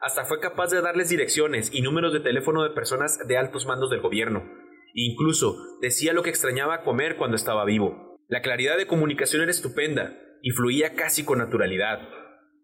Hasta 0.02 0.26
fue 0.26 0.40
capaz 0.40 0.72
de 0.72 0.82
darles 0.82 1.10
direcciones 1.10 1.70
y 1.72 1.84
números 1.84 2.14
de 2.14 2.20
teléfono 2.20 2.64
de 2.64 2.72
personas 2.72 3.20
de 3.28 3.38
altos 3.38 3.68
mandos 3.68 3.92
del 3.92 4.02
gobierno. 4.02 4.69
Incluso 4.94 5.58
decía 5.82 6.14
lo 6.14 6.24
que 6.24 6.30
extrañaba 6.30 6.84
comer 6.84 7.16
cuando 7.16 7.36
estaba 7.36 7.66
vivo. 7.66 8.20
La 8.28 8.42
claridad 8.42 8.78
de 8.78 8.88
comunicación 8.88 9.42
era 9.42 9.52
estupenda 9.52 10.18
y 10.42 10.52
fluía 10.52 10.94
casi 10.94 11.26
con 11.26 11.40
naturalidad. 11.40 12.08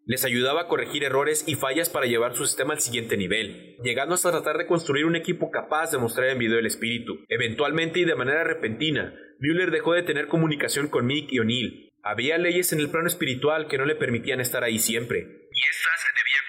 Les 0.08 0.24
ayudaba 0.24 0.62
a 0.62 0.68
corregir 0.68 1.04
errores 1.04 1.44
y 1.48 1.56
fallas 1.56 1.90
para 1.90 2.06
llevar 2.06 2.36
su 2.36 2.46
sistema 2.46 2.74
al 2.74 2.80
siguiente 2.80 3.18
nivel, 3.18 3.76
llegando 3.84 4.14
hasta 4.14 4.30
tratar 4.30 4.58
de 4.58 4.68
construir 4.68 5.06
un 5.06 5.16
equipo 5.16 5.50
capaz 5.50 5.92
de 5.92 5.98
mostrar 5.98 6.30
en 6.30 6.38
video 6.38 6.60
el 6.60 6.68
espíritu. 6.68 7.26
Eventualmente 7.28 8.00
y 8.00 8.06
de 8.06 8.14
manera 8.16 8.44
repentina, 8.44 9.16
Mueller 9.40 9.72
dejó 9.72 9.94
de 9.94 10.04
tener 10.04 10.28
comunicación 10.28 10.90
con 10.90 11.08
Mick 11.08 11.32
y 11.32 11.40
O'Neill. 11.40 11.90
Había 12.04 12.38
leyes 12.38 12.72
en 12.72 12.80
el 12.80 12.92
plano 12.92 13.08
espiritual 13.08 13.68
que 13.68 13.80
no 13.80 13.86
le 13.86 13.96
permitían 13.96 14.40
estar 14.40 14.64
ahí 14.64 14.78
siempre. 14.78 15.18
Y 15.20 15.62
debían. 16.18 16.45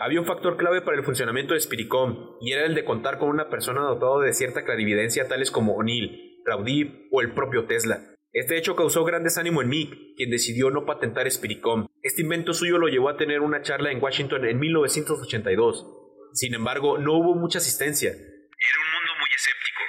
Había 0.00 0.20
un 0.20 0.26
factor 0.26 0.56
clave 0.56 0.80
para 0.80 0.96
el 0.96 1.02
funcionamiento 1.02 1.54
de 1.54 1.60
Spiricom, 1.60 2.36
y 2.40 2.52
era 2.52 2.64
el 2.66 2.76
de 2.76 2.84
contar 2.84 3.18
con 3.18 3.30
una 3.30 3.48
persona 3.48 3.80
dotada 3.80 4.24
de 4.24 4.32
cierta 4.32 4.64
clarividencia 4.64 5.26
tales 5.26 5.50
como 5.50 5.74
O'Neill, 5.74 6.40
Raudib 6.44 7.08
o 7.10 7.20
el 7.20 7.32
propio 7.32 7.66
Tesla. 7.66 8.14
Este 8.32 8.56
hecho 8.56 8.76
causó 8.76 9.02
gran 9.02 9.24
desánimo 9.24 9.60
en 9.60 9.68
Mick, 9.68 10.14
quien 10.16 10.30
decidió 10.30 10.70
no 10.70 10.86
patentar 10.86 11.28
Spiricom. 11.28 11.88
Este 12.00 12.22
invento 12.22 12.52
suyo 12.52 12.78
lo 12.78 12.86
llevó 12.86 13.08
a 13.08 13.16
tener 13.16 13.40
una 13.40 13.60
charla 13.62 13.90
en 13.90 14.00
Washington 14.00 14.44
en 14.44 14.60
1982. 14.60 15.84
Sin 16.32 16.54
embargo, 16.54 16.98
no 16.98 17.14
hubo 17.14 17.34
mucha 17.34 17.58
asistencia. 17.58 18.10
Era 18.10 18.20
un 18.20 18.92
mundo 18.92 19.12
muy 19.18 19.34
escéptico. 19.34 19.80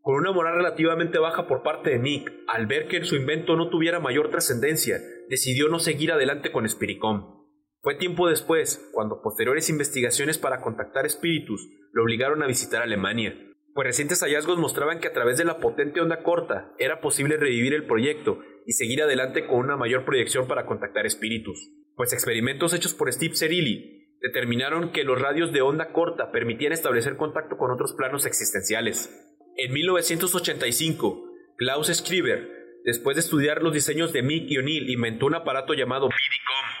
Con 0.00 0.14
una 0.14 0.30
moral 0.30 0.54
relativamente 0.58 1.18
baja 1.18 1.48
por 1.48 1.64
parte 1.64 1.90
de 1.90 1.98
Mick, 1.98 2.32
al 2.46 2.66
ver 2.66 2.86
que 2.86 3.04
su 3.04 3.16
invento 3.16 3.56
no 3.56 3.68
tuviera 3.68 3.98
mayor 3.98 4.30
trascendencia, 4.30 5.00
decidió 5.28 5.68
no 5.68 5.80
seguir 5.80 6.12
adelante 6.12 6.52
con 6.52 6.68
Spiricom. 6.68 7.35
Fue 7.86 7.94
tiempo 7.94 8.28
después, 8.28 8.90
cuando 8.90 9.22
posteriores 9.22 9.70
investigaciones 9.70 10.38
para 10.38 10.60
contactar 10.60 11.06
espíritus 11.06 11.68
lo 11.92 12.02
obligaron 12.02 12.42
a 12.42 12.48
visitar 12.48 12.82
Alemania 12.82 13.46
pues 13.76 13.88
recientes 13.88 14.22
hallazgos 14.22 14.58
mostraban 14.58 15.00
que 15.00 15.08
a 15.08 15.12
través 15.12 15.36
de 15.36 15.44
la 15.44 15.58
potente 15.58 16.00
onda 16.00 16.22
corta 16.22 16.72
era 16.78 17.02
posible 17.02 17.36
revivir 17.36 17.74
el 17.74 17.86
proyecto 17.86 18.40
y 18.64 18.72
seguir 18.72 19.02
adelante 19.02 19.46
con 19.46 19.58
una 19.58 19.76
mayor 19.76 20.06
proyección 20.06 20.48
para 20.48 20.64
contactar 20.64 21.04
espíritus. 21.04 21.70
Pues 21.94 22.14
experimentos 22.14 22.72
hechos 22.72 22.94
por 22.94 23.12
Steve 23.12 23.36
Cerilli 23.36 24.16
determinaron 24.22 24.92
que 24.92 25.04
los 25.04 25.20
radios 25.20 25.52
de 25.52 25.60
onda 25.60 25.92
corta 25.92 26.32
permitían 26.32 26.72
establecer 26.72 27.18
contacto 27.18 27.58
con 27.58 27.70
otros 27.70 27.92
planos 27.92 28.24
existenciales. 28.24 29.14
En 29.58 29.74
1985, 29.74 31.24
Klaus 31.58 31.88
Skriver, 31.88 32.55
después 32.86 33.16
de 33.16 33.20
estudiar 33.20 33.62
los 33.62 33.74
diseños 33.74 34.12
de 34.12 34.22
Mick 34.22 34.48
y 34.48 34.58
O'Neill, 34.58 34.88
inventó 34.88 35.26
un 35.26 35.34
aparato 35.34 35.74
llamado 35.74 36.08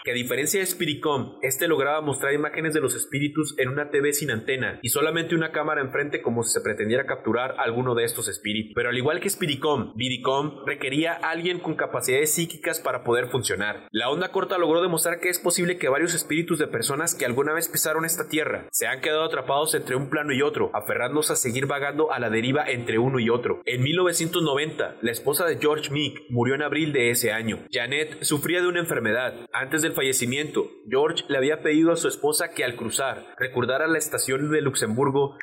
que 0.04 0.12
a 0.12 0.14
diferencia 0.14 0.60
de 0.60 0.66
Spiricom, 0.66 1.36
este 1.42 1.66
lograba 1.66 2.00
mostrar 2.00 2.32
imágenes 2.32 2.72
de 2.72 2.80
los 2.80 2.94
espíritus 2.94 3.58
en 3.58 3.68
una 3.68 3.90
TV 3.90 4.12
sin 4.12 4.30
antena 4.30 4.78
y 4.80 4.90
solamente 4.90 5.34
una 5.34 5.50
cámara 5.50 5.80
enfrente 5.80 6.22
como 6.22 6.44
si 6.44 6.52
se 6.52 6.60
pretendiera 6.60 7.06
capturar 7.06 7.56
alguno 7.58 7.96
de 7.96 8.04
estos 8.04 8.28
espíritus. 8.28 8.72
Pero 8.76 8.90
al 8.90 8.96
igual 8.96 9.18
que 9.18 9.28
Spiricom, 9.28 9.94
Vidicom 9.96 10.64
requería 10.64 11.14
a 11.14 11.30
alguien 11.30 11.58
con 11.58 11.74
capacidades 11.74 12.32
psíquicas 12.32 12.78
para 12.78 13.02
poder 13.02 13.30
funcionar. 13.30 13.88
La 13.90 14.08
onda 14.08 14.30
corta 14.30 14.58
logró 14.58 14.80
demostrar 14.80 15.18
que 15.18 15.28
es 15.28 15.40
posible 15.40 15.76
que 15.76 15.88
varios 15.88 16.14
espíritus 16.14 16.60
de 16.60 16.68
personas 16.68 17.16
que 17.16 17.24
alguna 17.24 17.52
vez 17.52 17.68
pisaron 17.68 18.04
esta 18.04 18.28
tierra 18.28 18.68
se 18.70 18.86
han 18.86 19.00
quedado 19.00 19.24
atrapados 19.24 19.74
entre 19.74 19.96
un 19.96 20.08
plano 20.08 20.32
y 20.32 20.40
otro, 20.40 20.70
aferrándose 20.72 21.32
a 21.32 21.36
seguir 21.36 21.66
vagando 21.66 22.12
a 22.12 22.20
la 22.20 22.30
deriva 22.30 22.64
entre 22.68 23.00
uno 23.00 23.18
y 23.18 23.28
otro. 23.28 23.60
En 23.64 23.82
1990, 23.82 24.98
la 25.02 25.10
esposa 25.10 25.46
de 25.46 25.58
George 25.58 25.90
Meek 25.96 26.26
murió 26.28 26.54
en 26.54 26.62
abril 26.62 26.92
de 26.92 27.08
ese 27.08 27.32
año. 27.32 27.64
Janet 27.72 28.22
sufría 28.22 28.60
de 28.60 28.68
una 28.68 28.80
enfermedad. 28.80 29.34
Antes 29.50 29.80
del 29.80 29.94
fallecimiento, 29.94 30.70
George 30.90 31.24
le 31.28 31.38
había 31.38 31.62
pedido 31.62 31.90
a 31.90 31.96
su 31.96 32.06
esposa 32.06 32.52
que 32.54 32.64
al 32.64 32.76
cruzar 32.76 33.34
recordara 33.38 33.86
la 33.86 33.96
estación 33.96 34.50
de 34.50 34.60
Luxemburgo 34.60 35.38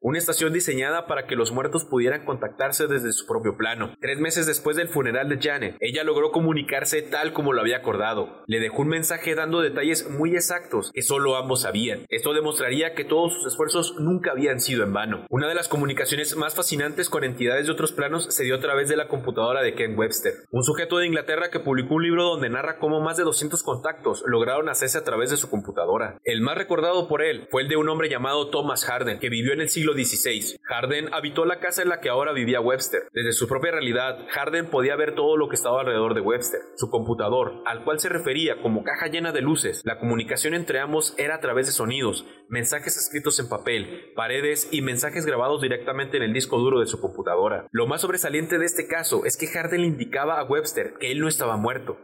una 0.00 0.18
estación 0.18 0.52
diseñada 0.52 1.06
para 1.06 1.26
que 1.26 1.36
los 1.36 1.50
muertos 1.50 1.84
pudieran 1.84 2.24
contactarse 2.24 2.86
desde 2.86 3.12
su 3.12 3.26
propio 3.26 3.56
plano. 3.56 3.94
Tres 4.00 4.18
meses 4.18 4.46
después 4.46 4.76
del 4.76 4.88
funeral 4.88 5.28
de 5.28 5.38
Janet, 5.40 5.76
ella 5.80 6.04
logró 6.04 6.30
comunicarse 6.30 7.02
tal 7.02 7.32
como 7.32 7.52
lo 7.52 7.60
había 7.60 7.78
acordado. 7.78 8.44
Le 8.46 8.60
dejó 8.60 8.82
un 8.82 8.88
mensaje 8.88 9.34
dando 9.34 9.60
detalles 9.60 10.08
muy 10.08 10.34
exactos 10.34 10.92
que 10.92 11.02
solo 11.02 11.36
ambos 11.36 11.62
sabían. 11.62 12.06
Esto 12.08 12.32
demostraría 12.32 12.94
que 12.94 13.04
todos 13.04 13.34
sus 13.34 13.46
esfuerzos 13.46 13.96
nunca 13.98 14.30
habían 14.30 14.60
sido 14.60 14.84
en 14.84 14.92
vano. 14.92 15.26
Una 15.30 15.48
de 15.48 15.54
las 15.54 15.68
comunicaciones 15.68 16.36
más 16.36 16.54
fascinantes 16.54 17.10
con 17.10 17.24
entidades 17.24 17.66
de 17.66 17.72
otros 17.72 17.92
planos 17.92 18.26
se 18.30 18.44
dio 18.44 18.56
a 18.56 18.60
través 18.60 18.88
de 18.88 18.96
la 18.96 19.08
computadora 19.08 19.62
de 19.62 19.74
Ken 19.74 19.98
Webster, 19.98 20.34
un 20.52 20.62
sujeto 20.62 20.98
de 20.98 21.06
Inglaterra 21.06 21.50
que 21.50 21.60
publicó 21.60 21.94
un 21.94 22.04
libro 22.04 22.24
donde 22.24 22.50
narra 22.50 22.78
cómo 22.78 23.00
más 23.00 23.16
de 23.16 23.24
200 23.24 23.62
contactos 23.62 24.22
lograron 24.26 24.68
hacerse 24.68 24.98
a 24.98 25.04
través 25.04 25.30
de 25.30 25.36
su 25.36 25.50
computadora. 25.50 26.18
El 26.24 26.40
más 26.40 26.56
recordado 26.56 27.08
por 27.08 27.22
él 27.22 27.48
fue 27.50 27.62
el 27.62 27.68
de 27.68 27.76
un 27.76 27.88
hombre 27.88 28.08
llamado 28.08 28.50
Thomas 28.50 28.84
Harden, 28.84 29.18
que 29.18 29.28
vivió 29.28 29.52
en 29.52 29.60
el 29.60 29.68
siglo 29.68 29.87
XVI. 29.92 30.58
Harden 30.64 31.12
habitó 31.12 31.44
la 31.44 31.60
casa 31.60 31.82
en 31.82 31.88
la 31.88 32.00
que 32.00 32.08
ahora 32.08 32.32
vivía 32.32 32.60
Webster. 32.60 33.02
Desde 33.12 33.32
su 33.32 33.48
propia 33.48 33.72
realidad, 33.72 34.26
Harden 34.30 34.70
podía 34.70 34.96
ver 34.96 35.14
todo 35.14 35.36
lo 35.36 35.48
que 35.48 35.54
estaba 35.54 35.80
alrededor 35.80 36.14
de 36.14 36.20
Webster, 36.20 36.60
su 36.76 36.90
computador, 36.90 37.62
al 37.66 37.84
cual 37.84 38.00
se 38.00 38.08
refería 38.08 38.60
como 38.62 38.84
caja 38.84 39.08
llena 39.08 39.32
de 39.32 39.40
luces. 39.40 39.82
La 39.84 39.98
comunicación 39.98 40.54
entre 40.54 40.80
ambos 40.80 41.14
era 41.18 41.36
a 41.36 41.40
través 41.40 41.66
de 41.66 41.72
sonidos, 41.72 42.26
mensajes 42.48 42.96
escritos 42.96 43.38
en 43.40 43.48
papel, 43.48 44.12
paredes 44.14 44.68
y 44.70 44.82
mensajes 44.82 45.26
grabados 45.26 45.60
directamente 45.60 46.16
en 46.16 46.22
el 46.22 46.32
disco 46.32 46.58
duro 46.58 46.80
de 46.80 46.86
su 46.86 47.00
computadora. 47.00 47.66
Lo 47.70 47.86
más 47.86 48.02
sobresaliente 48.02 48.58
de 48.58 48.66
este 48.66 48.86
caso 48.86 49.24
es 49.24 49.36
que 49.36 49.46
Harden 49.46 49.82
le 49.82 49.86
indicaba 49.86 50.38
a 50.38 50.44
Webster 50.44 50.94
que 50.98 51.12
él 51.12 51.20
no 51.20 51.28
estaba 51.28 51.56
muerto. 51.56 51.98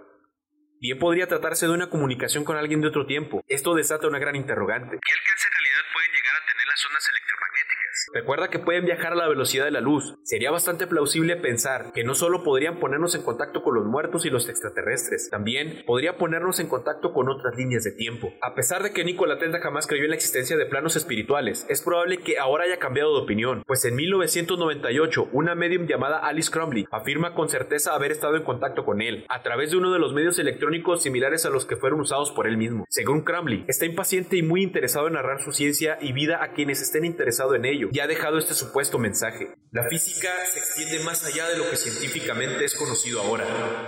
Bien 0.81 0.99
podría 0.99 1.27
tratarse 1.27 1.67
de 1.67 1.73
una 1.73 1.89
comunicación 1.89 2.45
con 2.45 2.59
alguien 2.59 2.83
de 2.83 2.89
otro 2.89 3.07
tiempo. 3.07 3.43
Esto 3.49 3.75
desata 3.75 4.07
una 4.07 4.19
gran 4.19 4.37
interrogante. 4.37 4.99
¿Qué 5.01 5.13
alcance 5.13 5.49
en 5.49 5.55
realidad 5.55 5.81
pueden 5.95 6.13
llegar 6.13 6.37
a 6.37 6.47
tener 6.47 6.67
las 6.67 6.85
ondas 6.85 7.09
electromagnéticas? 7.09 7.34
Recuerda 8.15 8.49
que 8.49 8.61
pueden 8.61 8.85
viajar 8.85 9.13
a 9.13 9.17
la 9.17 9.27
velocidad 9.27 9.65
de 9.65 9.73
la 9.73 9.81
luz. 9.81 10.15
Sería 10.23 10.53
bastante 10.53 10.87
plausible 10.87 11.35
pensar 11.35 11.91
que 11.93 12.05
no 12.05 12.15
solo 12.15 12.45
podrían 12.45 12.79
ponernos 12.79 13.17
en 13.17 13.23
contacto 13.23 13.65
con 13.65 13.75
los 13.75 13.87
muertos 13.87 14.25
y 14.25 14.31
los 14.31 14.49
extraterrestres, 14.49 15.31
también 15.31 15.83
podría 15.85 16.17
ponernos 16.17 16.61
en 16.61 16.69
contacto 16.69 17.13
con 17.13 17.29
otras 17.29 17.57
líneas 17.57 17.83
de 17.83 17.91
tiempo. 17.91 18.33
A 18.41 18.55
pesar 18.55 18.85
de 18.85 18.93
que 18.93 19.03
Nikola 19.03 19.41
Tesla 19.41 19.59
jamás 19.59 19.89
creyó 19.89 20.05
en 20.05 20.11
la 20.11 20.15
existencia 20.15 20.57
de 20.57 20.65
planos 20.67 20.95
espirituales, 20.95 21.67
es 21.69 21.83
probable 21.83 22.19
que 22.19 22.39
ahora 22.39 22.67
haya 22.67 22.79
cambiado 22.79 23.17
de 23.17 23.25
opinión, 23.25 23.65
pues 23.67 23.85
en 23.85 23.97
1998 23.97 25.31
una 25.33 25.57
medium 25.57 25.89
llamada 25.89 26.19
Alice 26.19 26.53
Crumley 26.53 26.87
afirma 26.93 27.35
con 27.35 27.49
certeza 27.49 27.97
haber 27.97 28.13
estado 28.13 28.37
en 28.37 28.45
contacto 28.45 28.85
con 28.85 29.03
él 29.03 29.27
a 29.29 29.43
través 29.43 29.73
de 29.73 29.79
uno 29.79 29.93
de 29.93 29.99
los 29.99 30.15
medios 30.15 30.39
electrónicos 30.39 31.03
similares 31.03 31.47
a 31.47 31.51
los 31.51 31.67
que 31.67 31.75
fueron 31.75 31.99
usados 31.99 32.31
por 32.31 32.47
él 32.47 32.59
mismo. 32.59 32.85
Según 32.91 33.23
Crumley, 33.23 33.65
está 33.67 33.87
impaciente 33.87 34.37
y 34.37 34.45
muy 34.45 34.63
interesado 34.63 35.09
en 35.09 35.15
narrar 35.15 35.43
su 35.43 35.51
ciencia 35.51 35.99
y 36.01 36.13
vida 36.13 36.45
a 36.45 36.53
quienes 36.53 36.81
estén 36.81 37.05
interesados 37.05 37.57
en 37.57 37.65
ello 37.65 37.89
ha 38.05 38.07
dejado 38.07 38.39
este 38.39 38.55
supuesto 38.55 38.99
mensaje. 38.99 39.55
La 39.73 39.89
física 39.89 40.29
se 40.47 40.59
extiende 40.59 41.03
más 41.05 41.25
allá 41.25 41.49
de 41.49 41.57
lo 41.57 41.71
que 41.71 41.77
científicamente 41.77 42.65
es 42.65 42.75
conocido 42.75 43.23
ahora. 43.23 43.45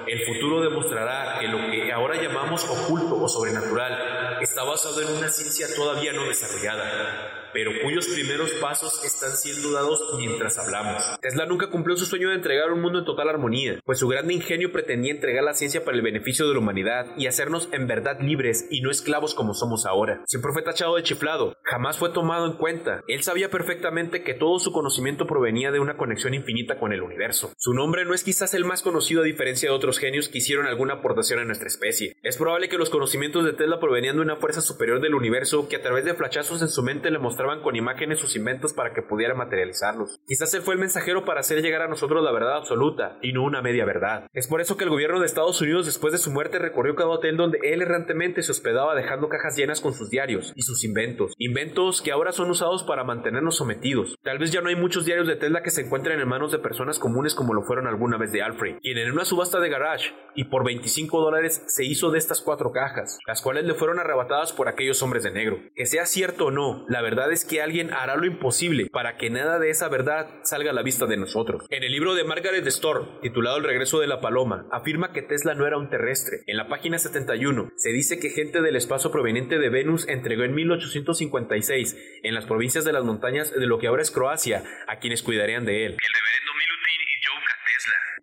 El 0.07 0.25
futuro 0.25 0.63
demostrará 0.63 1.39
que 1.39 1.49
lo 1.49 1.59
que 1.71 1.93
ahora 1.93 2.21
llamamos 2.21 2.65
oculto 2.65 3.23
o 3.23 3.29
sobrenatural 3.29 4.43
está 4.43 4.65
basado 4.65 5.03
en 5.03 5.19
una 5.19 5.29
ciencia 5.29 5.67
todavía 5.77 6.13
no 6.15 6.25
desarrollada 6.25 7.46
pero 7.57 7.73
cuyos 7.83 8.07
primeros 8.09 8.51
pasos 8.61 9.03
están 9.03 9.35
siendo 9.35 9.73
dados 9.73 9.99
mientras 10.19 10.59
hablamos. 10.59 11.03
Tesla 11.23 11.47
nunca 11.47 11.71
cumplió 11.71 11.97
su 11.97 12.05
sueño 12.05 12.29
de 12.29 12.35
entregar 12.35 12.71
un 12.71 12.83
mundo 12.83 12.99
en 12.99 13.07
total 13.07 13.31
armonía, 13.31 13.81
pues 13.87 13.99
su 13.99 14.09
gran 14.09 14.31
ingenio 14.31 14.73
pretendía 14.73 15.15
entregar 15.15 15.43
la 15.43 15.55
ciencia 15.55 15.83
para 15.83 15.97
el 15.97 16.03
beneficio 16.03 16.47
de 16.47 16.53
la 16.53 16.59
humanidad 16.59 17.07
y 17.17 17.29
hacernos 17.29 17.71
en 17.73 17.87
verdad 17.87 18.21
libres 18.21 18.67
y 18.71 18.83
no 18.83 18.91
esclavos 18.91 19.35
como 19.35 19.55
somos 19.55 19.87
ahora. 19.87 20.23
Siempre 20.27 20.53
fue 20.53 20.65
tachado 20.65 20.97
de 20.97 21.03
chiflado, 21.03 21.57
jamás 21.63 21.97
fue 21.97 22.11
tomado 22.11 22.45
en 22.45 22.59
cuenta. 22.59 23.03
Él 23.09 23.23
sabía 23.23 23.49
perfectamente 23.49 24.23
que 24.23 24.35
todo 24.35 24.59
su 24.59 24.71
conocimiento 24.71 25.27
provenía 25.27 25.73
de 25.73 25.81
una 25.81 25.97
conexión 25.97 26.35
infinita 26.35 26.79
con 26.79 26.93
el 26.93 27.01
universo. 27.01 27.55
Su 27.57 27.73
nombre 27.73 28.05
no 28.05 28.13
es 28.13 28.23
quizás 28.23 28.53
el 28.53 28.67
más 28.67 28.83
conocido 28.83 29.23
a 29.23 29.25
diferencia 29.25 29.71
de 29.71 29.75
otros 29.75 29.99
genios 29.99 30.29
que 30.29 30.39
hicieron 30.39 30.67
alguna 30.67 30.97
aportación 30.97 31.39
a 31.39 31.47
nuestra 31.47 31.69
especie. 31.69 32.19
Es 32.23 32.37
probable 32.37 32.69
que 32.69 32.77
los 32.77 32.91
conocimientos 32.91 33.47
de 33.47 33.55
Tesla 33.55 33.81
provenían 33.81 34.17
de 34.17 34.23
una 34.23 34.37
fuerza 34.37 34.61
superior 34.61 35.01
del 35.01 35.15
universo 35.15 35.71
que 35.71 35.77
a 35.77 35.83
través 35.83 36.05
de 36.05 36.13
flachazos 36.13 36.61
en 36.61 36.69
su 36.69 36.83
mente 36.83 37.11
le 37.11 37.19
con 37.63 37.77
imágenes 37.77 38.19
sus 38.19 38.37
inventos 38.37 38.73
para 38.73 38.93
que 38.93 39.03
pudiera 39.03 39.35
materializarlos. 39.35 40.21
Quizás 40.27 40.53
él 40.55 40.63
fue 40.63 40.75
el 40.75 40.81
mensajero 40.81 41.25
para 41.25 41.41
hacer 41.41 41.63
llegar 41.63 41.83
a 41.83 41.89
nosotros 41.89 42.23
la 42.23 42.33
verdad 42.33 42.57
absoluta 42.57 43.19
y 43.23 43.33
no 43.33 43.45
una 43.45 43.63
media 43.63 43.85
verdad. 43.85 44.27
Es 44.33 44.49
por 44.49 44.61
eso 44.61 44.77
que 44.77 44.85
el 44.85 44.91
gobierno 44.91 45.21
de 45.21 45.27
Estados 45.27 45.61
Unidos 45.61 45.87
después 45.87 46.13
de 46.13 46.19
su 46.19 46.31
muerte 46.31 46.59
recorrió 46.59 46.95
cada 46.97 47.11
hotel 47.11 47.37
donde 47.37 47.59
él 47.63 47.83
errantemente 47.83 48.43
se 48.43 48.53
hospedaba 48.53 48.95
dejando 48.95 49.29
cajas 49.29 49.57
llenas 49.57 49.81
con 49.81 49.95
sus 49.95 50.11
diarios 50.11 50.53
y 50.57 50.63
sus 50.63 50.85
inventos. 50.85 51.33
Inventos 51.39 52.03
que 52.03 52.13
ahora 52.13 52.33
son 52.33 52.51
usados 52.51 52.83
para 52.83 53.05
mantenernos 53.05 53.57
sometidos. 53.57 54.17
Tal 54.23 54.39
vez 54.39 54.51
ya 54.51 54.61
no 54.61 54.69
hay 54.69 54.77
muchos 54.77 55.05
diarios 55.05 55.29
de 55.29 55.37
Tesla 55.37 55.63
que 55.63 55.71
se 55.71 55.83
encuentren 55.83 56.21
en 56.21 56.29
manos 56.29 56.53
de 56.53 56.59
personas 56.59 56.99
comunes 56.99 57.35
como 57.35 57.55
lo 57.55 57.63
fueron 57.63 57.87
alguna 57.87 58.19
vez 58.19 58.33
de 58.33 58.43
Alfred, 58.43 58.79
quien 58.81 58.99
en 58.99 59.13
una 59.13 59.25
subasta 59.25 59.61
de 59.61 59.69
garage 59.69 60.15
y 60.35 60.45
por 60.45 60.65
25 60.65 61.21
dólares 61.21 61.63
se 61.67 61.85
hizo 61.85 62.11
de 62.11 62.19
estas 62.19 62.43
cuatro 62.43 62.73
cajas, 62.73 63.19
las 63.27 63.43
cuales 63.43 63.65
le 63.65 63.75
fueron 63.75 63.99
arrebatadas 63.99 64.53
por 64.53 64.69
aquellos 64.69 65.03
hombres 65.03 65.23
de 65.23 65.31
negro. 65.31 65.59
Que 65.75 65.87
sea 65.87 66.07
cierto 66.07 66.47
o 66.47 66.51
no, 66.51 66.85
la 66.89 67.03
verdad 67.03 67.31
es 67.33 67.36
que 67.45 67.63
alguien 67.63 67.93
hará 67.93 68.17
lo 68.17 68.27
imposible 68.27 68.87
para 68.91 69.17
que 69.17 69.31
nada 69.31 69.59
de 69.59 69.71
esa 69.71 69.89
verdad 69.89 70.29
salga 70.43 70.71
a 70.71 70.75
la 70.75 70.83
vista 70.83 71.07
de 71.07 71.17
nosotros. 71.17 71.65
En 71.71 71.83
el 71.83 71.93
libro 71.93 72.15
de 72.15 72.25
Margaret 72.25 72.67
Storr, 72.67 73.21
titulado 73.21 73.59
El 73.59 73.65
regreso 73.65 74.01
de 74.01 74.07
la 74.07 74.21
paloma, 74.21 74.67
afirma 74.73 75.13
que 75.13 75.23
Tesla 75.23 75.55
no 75.55 75.67
era 75.67 75.79
un 75.79 75.91
terrestre. 75.91 76.43
En 76.47 76.57
la 76.57 76.69
página 76.69 76.99
71 76.99 77.73
se 77.77 77.91
dice 77.91 78.19
que 78.19 78.31
gente 78.31 78.63
del 78.63 78.77
espacio 78.77 79.11
proveniente 79.11 79.59
de 79.59 79.69
Venus 79.69 80.09
entregó 80.09 80.45
en 80.45 80.55
1856 80.55 81.97
en 82.23 82.35
las 82.35 82.47
provincias 82.47 82.85
de 82.85 82.93
las 82.93 83.05
montañas 83.05 83.53
de 83.53 83.67
lo 83.67 83.79
que 83.79 83.89
ahora 83.89 84.03
es 84.03 84.11
Croacia 84.11 84.65
a 84.89 84.99
quienes 84.99 85.23
cuidarían 85.23 85.65
de 85.65 85.87
él. 85.87 85.93
El 85.93 85.99
reverendo 85.99 86.56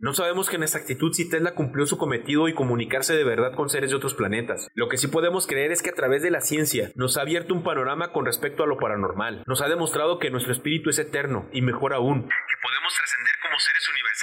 No 0.03 0.11
sabemos 0.11 0.49
que 0.49 0.57
en 0.57 0.63
exactitud 0.63 1.13
si 1.13 1.29
Tesla 1.29 1.55
cumplió 1.55 1.85
su 1.85 1.97
cometido 1.97 2.49
y 2.49 2.53
comunicarse 2.53 3.15
de 3.15 3.23
verdad 3.23 3.55
con 3.55 3.69
seres 3.69 3.89
de 3.89 3.95
otros 3.95 4.13
planetas. 4.15 4.67
Lo 4.73 4.89
que 4.89 4.97
sí 4.97 5.07
podemos 5.07 5.47
creer 5.47 5.71
es 5.71 5.81
que 5.81 5.91
a 5.91 5.95
través 5.95 6.21
de 6.21 6.29
la 6.29 6.41
ciencia 6.41 6.91
nos 6.95 7.15
ha 7.15 7.21
abierto 7.21 7.53
un 7.53 7.63
panorama 7.63 8.11
con 8.11 8.25
respecto 8.25 8.63
a 8.63 8.67
lo 8.67 8.75
paranormal. 8.75 9.45
Nos 9.47 9.61
ha 9.61 9.69
demostrado 9.69 10.19
que 10.19 10.29
nuestro 10.29 10.51
espíritu 10.51 10.89
es 10.89 10.99
eterno 10.99 11.47
y 11.53 11.61
mejor 11.61 11.93
aún, 11.93 12.23
Que 12.23 12.61
podemos 12.61 12.93
trascender 12.93 13.35
como 13.43 13.57
seres 13.59 13.87
universales. 13.87 14.22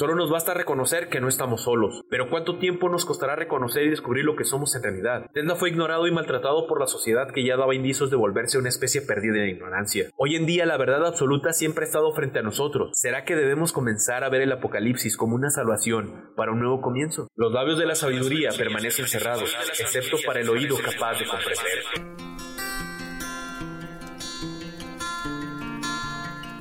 Solo 0.00 0.14
nos 0.14 0.30
basta 0.30 0.54
reconocer 0.54 1.10
que 1.10 1.20
no 1.20 1.28
estamos 1.28 1.64
solos. 1.64 2.06
Pero 2.08 2.30
¿cuánto 2.30 2.56
tiempo 2.56 2.88
nos 2.88 3.04
costará 3.04 3.36
reconocer 3.36 3.82
y 3.82 3.90
descubrir 3.90 4.24
lo 4.24 4.34
que 4.34 4.44
somos 4.44 4.74
en 4.74 4.82
realidad? 4.82 5.26
Tesla 5.34 5.56
fue 5.56 5.68
ignorado 5.68 6.06
y 6.06 6.10
maltratado 6.10 6.66
por 6.66 6.80
la 6.80 6.86
sociedad 6.86 7.28
que 7.34 7.44
ya 7.44 7.58
daba 7.58 7.74
indicios 7.74 8.08
de 8.08 8.16
volverse 8.16 8.56
una 8.56 8.70
especie 8.70 9.02
perdida 9.02 9.34
en 9.34 9.42
la 9.42 9.50
ignorancia. 9.50 10.08
Hoy 10.16 10.36
en 10.36 10.46
día 10.46 10.64
la 10.64 10.78
verdad 10.78 11.04
absoluta 11.04 11.52
siempre 11.52 11.84
ha 11.84 11.88
estado 11.88 12.10
frente 12.14 12.38
a 12.38 12.42
nosotros. 12.42 12.92
¿Será 12.94 13.26
que 13.26 13.36
debemos 13.36 13.74
comenzar 13.74 14.24
a 14.24 14.30
ver 14.30 14.40
el 14.40 14.52
apocalipsis 14.52 15.18
como 15.18 15.34
una 15.34 15.50
salvación 15.50 16.32
para 16.34 16.52
un 16.52 16.60
nuevo 16.60 16.80
comienzo? 16.80 17.28
Los 17.36 17.52
labios 17.52 17.78
de 17.78 17.84
la 17.84 17.94
sabiduría 17.94 18.52
permanecen 18.56 19.06
cerrados, 19.06 19.54
excepto 19.78 20.16
para 20.24 20.40
el 20.40 20.48
oído 20.48 20.78
capaz 20.78 21.18
de 21.18 21.26
comprender. 21.26 21.84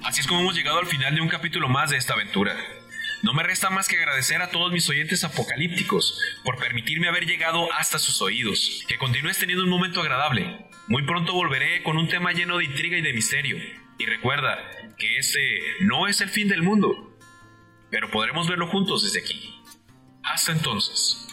Así 0.03 0.19
es 0.19 0.27
como 0.27 0.41
hemos 0.41 0.55
llegado 0.57 0.79
al 0.79 0.87
final 0.87 1.15
de 1.15 1.21
un 1.21 1.29
capítulo 1.29 1.69
más 1.69 1.91
de 1.91 1.95
esta 1.95 2.15
aventura. 2.15 2.53
No 3.21 3.33
me 3.33 3.43
resta 3.43 3.69
más 3.69 3.87
que 3.87 3.97
agradecer 3.97 4.41
a 4.41 4.49
todos 4.49 4.71
mis 4.71 4.89
oyentes 4.89 5.23
apocalípticos 5.23 6.19
por 6.43 6.57
permitirme 6.57 7.07
haber 7.07 7.25
llegado 7.25 7.71
hasta 7.73 7.99
sus 7.99 8.21
oídos. 8.21 8.83
Que 8.87 8.97
continúes 8.97 9.37
teniendo 9.37 9.63
un 9.63 9.69
momento 9.69 10.01
agradable. 10.01 10.65
Muy 10.87 11.03
pronto 11.03 11.33
volveré 11.33 11.83
con 11.83 11.97
un 11.97 12.07
tema 12.07 12.31
lleno 12.31 12.57
de 12.57 12.65
intriga 12.65 12.97
y 12.97 13.01
de 13.01 13.13
misterio. 13.13 13.57
Y 13.97 14.05
recuerda 14.05 14.57
que 14.97 15.17
este 15.17 15.59
no 15.81 16.07
es 16.07 16.21
el 16.21 16.29
fin 16.29 16.47
del 16.47 16.63
mundo, 16.63 17.17
pero 17.91 18.09
podremos 18.09 18.47
verlo 18.47 18.67
juntos 18.67 19.03
desde 19.03 19.19
aquí. 19.19 19.53
Hasta 20.23 20.53
entonces. 20.53 21.27